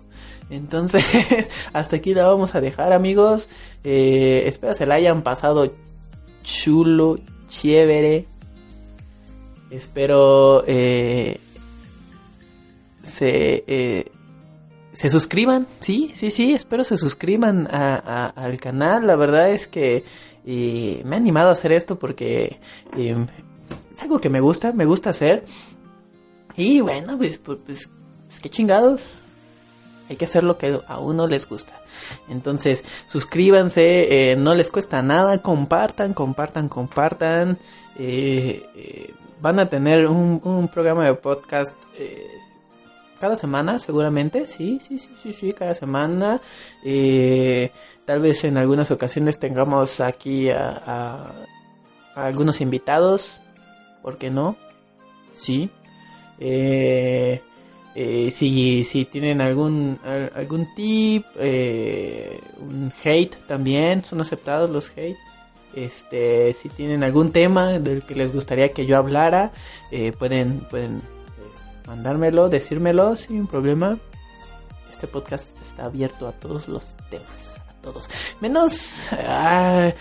Entonces, 0.49 1.05
hasta 1.73 1.97
aquí 1.97 2.15
la 2.15 2.27
vamos 2.27 2.55
a 2.55 2.61
dejar, 2.61 2.93
amigos. 2.93 3.49
Eh, 3.83 4.45
espero 4.47 4.75
se 4.75 4.87
la 4.87 4.95
hayan 4.95 5.23
pasado 5.23 5.73
chulo, 6.45 7.19
chévere. 7.49 8.27
Espero 9.71 10.63
eh, 10.69 11.41
se 13.03 14.13
se 14.95 15.11
suscriban, 15.11 15.67
sí, 15.81 16.13
sí, 16.15 16.31
sí, 16.31 16.55
espero 16.55 16.85
se 16.85 16.97
suscriban 16.97 17.69
a, 17.71 18.29
al 18.29 18.61
canal. 18.61 19.07
La 19.07 19.17
verdad 19.17 19.51
es 19.51 19.67
que 19.67 20.05
eh, 20.47 21.03
me 21.05 21.17
ha 21.17 21.19
animado 21.19 21.49
a 21.49 21.53
hacer 21.53 21.73
esto 21.73 21.99
porque 21.99 22.61
eh, 22.97 23.27
es 23.93 24.03
algo 24.03 24.21
que 24.21 24.31
me 24.31 24.41
gusta, 24.41 24.73
me 24.73 24.85
gusta 24.85 25.11
hacer. 25.11 25.45
Y 26.57 26.81
bueno, 26.81 27.19
pues, 27.19 27.39
pues, 27.39 27.59
pues, 27.67 27.91
pues 28.29 28.41
qué 28.41 28.49
chingados. 28.49 29.23
Hay 30.09 30.17
que 30.17 30.27
hacer 30.27 30.45
lo 30.45 30.59
que 30.59 30.81
a 30.87 30.99
uno 31.01 31.27
les 31.27 31.49
gusta. 31.49 31.83
Entonces, 32.29 32.85
suscríbanse, 33.09 34.33
eh, 34.33 34.37
no 34.37 34.55
les 34.55 34.71
cuesta 34.71 35.03
nada, 35.03 35.39
compartan, 35.39 36.15
compartan, 36.15 36.69
compartan. 36.69 37.59
van 39.41 39.59
a 39.59 39.69
tener 39.69 40.07
un 40.07 40.71
programa 40.73 41.07
de 41.07 41.15
podcast 41.15 41.75
cada 43.25 43.37
semana, 43.37 43.79
seguramente, 43.79 44.47
sí, 44.47 44.79
sí, 44.87 44.99
sí, 44.99 45.09
sí, 45.23 45.33
sí, 45.33 45.55
cada 45.55 45.75
semana. 45.75 46.43
Eh, 46.85 47.71
tal 48.05 48.21
vez 48.21 48.45
en 48.45 48.59
algunas 48.59 48.91
ocasiones 48.91 49.39
tengamos 49.39 50.03
aquí 50.03 50.51
a, 50.51 51.33
algunos 52.15 52.61
invitados, 52.61 53.41
¿por 54.03 54.19
qué 54.19 54.29
no? 54.29 54.57
Sí. 55.33 55.71
Eh, 56.39 57.41
eh, 57.95 58.31
si, 58.31 58.85
si 58.85 59.07
tienen 59.07 59.41
algún, 59.41 59.99
algún 60.35 60.69
tip, 60.75 61.25
un 61.35 62.93
hate 63.03 63.37
también, 63.49 64.05
son 64.05 64.21
aceptados 64.21 64.69
los 64.69 64.91
hate. 64.91 65.17
Este, 65.75 66.53
si 66.53 66.69
tienen 66.69 67.03
algún 67.03 67.33
tema 67.33 67.79
del 67.79 68.03
que 68.05 68.17
les 68.17 68.35
gustaría 68.35 68.69
que 68.73 68.85
yo 68.85 68.99
hablara, 68.99 69.51
pueden, 70.19 70.61
pueden 70.69 71.01
mandármelo, 71.87 72.49
decírmelo 72.49 73.17
sin 73.17 73.47
problema. 73.47 73.99
Este 74.91 75.07
podcast 75.07 75.57
está 75.61 75.85
abierto 75.85 76.29
a 76.29 76.33
todos 76.33 76.69
los 76.69 76.95
temas, 77.11 77.61
a 77.69 77.83
todos. 77.83 78.09
Menos, 78.41 79.13
eh, 79.13 79.95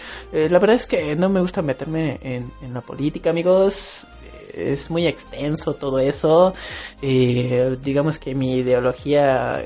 la 0.50 0.60
verdad 0.60 0.76
es 0.76 0.88
que 0.88 1.16
no 1.16 1.30
me 1.30 1.42
gusta 1.42 1.62
meterme 1.62 2.20
en, 2.22 2.74
la 2.74 2.82
política, 2.82 3.32
amigos. 3.32 4.08
Es 4.54 4.92
muy 4.92 5.08
extenso 5.08 5.74
todo 5.74 5.98
eso. 6.00 6.54
Eh, 7.02 7.78
digamos 7.84 8.20
que 8.20 8.36
mi 8.36 8.58
ideología, 8.58 9.66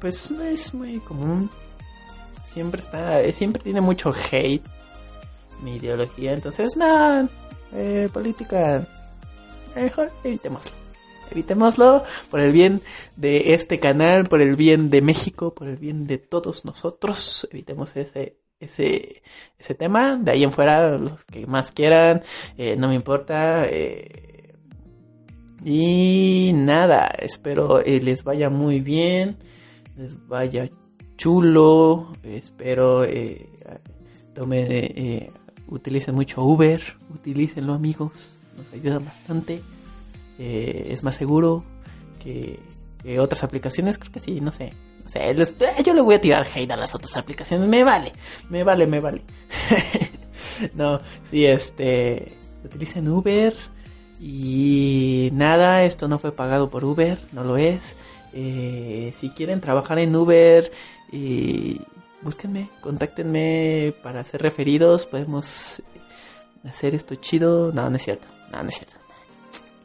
pues 0.00 0.30
no 0.30 0.42
es 0.42 0.72
muy 0.72 0.98
común. 1.00 1.50
Siempre 2.42 2.80
está, 2.80 3.22
siempre 3.32 3.62
tiene 3.62 3.80
mucho 3.80 4.12
hate 4.12 4.64
mi 5.62 5.76
ideología. 5.76 6.32
Entonces, 6.32 6.76
eh, 7.74 8.08
política, 8.12 8.86
mejor 9.76 10.10
evitémoslo 10.24 10.81
evitémoslo 11.32 12.04
por 12.30 12.40
el 12.40 12.52
bien 12.52 12.80
de 13.16 13.54
este 13.54 13.80
canal, 13.80 14.24
por 14.24 14.40
el 14.40 14.54
bien 14.56 14.90
de 14.90 15.02
México, 15.02 15.54
por 15.54 15.68
el 15.68 15.76
bien 15.76 16.06
de 16.06 16.18
todos 16.18 16.64
nosotros. 16.64 17.48
Evitemos 17.50 17.96
ese 17.96 18.38
ese 18.60 19.22
ese 19.58 19.74
tema. 19.74 20.16
De 20.16 20.30
ahí 20.30 20.44
en 20.44 20.52
fuera, 20.52 20.96
los 20.98 21.24
que 21.24 21.46
más 21.46 21.72
quieran, 21.72 22.22
eh, 22.56 22.76
no 22.76 22.88
me 22.88 22.94
importa. 22.94 23.66
Eh, 23.68 24.54
y 25.64 26.52
nada, 26.54 27.06
espero 27.18 27.80
eh, 27.80 28.00
les 28.00 28.24
vaya 28.24 28.50
muy 28.50 28.80
bien, 28.80 29.36
les 29.96 30.26
vaya 30.26 30.68
chulo. 31.16 32.12
Espero 32.22 33.04
tomen, 34.34 35.30
utilicen 35.68 36.14
mucho 36.14 36.42
Uber, 36.42 36.80
utilícenlo 37.14 37.74
amigos, 37.74 38.12
nos 38.56 38.72
ayuda 38.72 38.98
bastante. 38.98 39.60
Eh, 40.44 40.88
es 40.90 41.04
más 41.04 41.14
seguro 41.14 41.64
que, 42.20 42.58
otras 43.20 43.44
aplicaciones, 43.44 43.98
creo 43.98 44.10
que 44.10 44.18
sí, 44.18 44.40
no 44.40 44.50
sé. 44.50 44.72
No 45.02 45.08
sé, 45.08 45.30
eh, 45.30 45.82
yo 45.84 45.94
le 45.94 46.00
voy 46.00 46.16
a 46.16 46.20
tirar 46.20 46.46
hate 46.52 46.70
a 46.70 46.76
las 46.76 46.94
otras 46.96 47.16
aplicaciones, 47.16 47.68
me 47.68 47.84
vale, 47.84 48.12
me 48.48 48.64
vale, 48.64 48.88
me 48.88 48.98
vale. 48.98 49.22
no, 50.74 51.00
sí, 51.22 51.46
este, 51.46 52.32
utilicen 52.64 53.08
Uber 53.08 53.54
y 54.20 55.30
nada, 55.32 55.84
esto 55.84 56.08
no 56.08 56.18
fue 56.18 56.32
pagado 56.32 56.70
por 56.70 56.84
Uber, 56.84 57.18
no 57.30 57.44
lo 57.44 57.56
es. 57.56 57.80
Eh, 58.32 59.12
si 59.16 59.30
quieren 59.30 59.60
trabajar 59.60 60.00
en 60.00 60.14
Uber, 60.14 60.72
búsquenme, 62.20 62.68
contáctenme 62.80 63.94
para 64.02 64.24
ser 64.24 64.42
referidos, 64.42 65.06
podemos 65.06 65.82
hacer 66.68 66.96
esto 66.96 67.14
chido. 67.14 67.72
No, 67.72 67.88
no 67.90 67.96
es 67.96 68.02
cierto, 68.02 68.26
no, 68.50 68.60
no 68.62 68.68
es 68.68 68.74
cierto. 68.76 69.01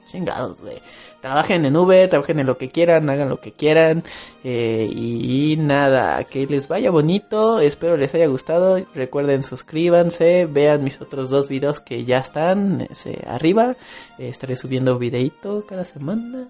Chingados, 0.09 0.57
güey. 0.59 0.77
Trabajen 1.21 1.65
en 1.65 1.75
Uber, 1.75 2.09
trabajen 2.09 2.39
en 2.39 2.47
lo 2.47 2.57
que 2.57 2.69
quieran, 2.69 3.09
hagan 3.09 3.29
lo 3.29 3.41
que 3.41 3.51
quieran. 3.51 4.03
Eh, 4.43 4.89
y 4.89 5.57
nada, 5.59 6.23
que 6.23 6.45
les 6.47 6.67
vaya 6.67 6.91
bonito. 6.91 7.59
Espero 7.59 7.97
les 7.97 8.13
haya 8.15 8.27
gustado. 8.27 8.83
Recuerden, 8.95 9.43
suscríbanse. 9.43 10.45
Vean 10.45 10.83
mis 10.83 11.01
otros 11.01 11.29
dos 11.29 11.49
videos 11.49 11.81
que 11.81 12.05
ya 12.05 12.19
están 12.19 12.87
arriba. 13.27 13.75
Estaré 14.17 14.55
subiendo 14.55 14.97
videito 14.97 15.65
cada 15.67 15.85
semana. 15.85 16.47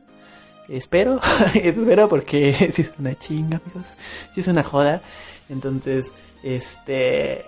Espero, 0.70 1.20
espero 1.56 2.10
porque 2.10 2.54
si 2.72 2.82
es 2.82 2.94
una 3.00 3.18
chinga, 3.18 3.62
amigos. 3.64 3.96
Si 4.34 4.42
es 4.42 4.48
una 4.48 4.64
joda. 4.64 5.02
Entonces, 5.50 6.12
este... 6.44 7.46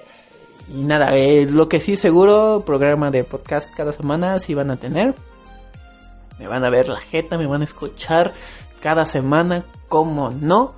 Y 0.71 0.83
nada, 0.83 1.17
eh, 1.17 1.47
lo 1.49 1.67
que 1.67 1.79
sí 1.79 1.95
seguro, 1.97 2.61
programa 2.63 3.09
de 3.09 3.23
podcast 3.23 3.73
cada 3.75 3.91
semana 3.91 4.39
sí 4.39 4.53
van 4.53 4.69
a 4.69 4.77
tener. 4.77 5.15
Me 6.39 6.47
van 6.47 6.63
a 6.63 6.69
ver 6.69 6.87
la 6.87 6.99
jeta, 6.99 7.37
me 7.37 7.45
van 7.45 7.61
a 7.61 7.65
escuchar 7.65 8.33
cada 8.81 9.05
semana, 9.05 9.65
como 9.87 10.31
no. 10.31 10.73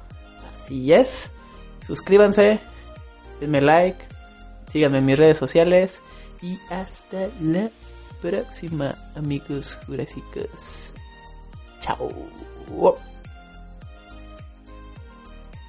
Así 0.57 0.91
es. 0.91 1.31
Suscríbanse, 1.85 2.59
denme 3.39 3.61
like, 3.61 4.05
síganme 4.67 4.99
en 4.99 5.05
mis 5.05 5.17
redes 5.17 5.37
sociales 5.37 6.01
y 6.41 6.59
hasta 6.69 7.29
la 7.39 7.69
próxima, 8.21 8.95
amigos 9.15 9.77
jurásicos. 9.85 10.93
Chao. 11.79 12.09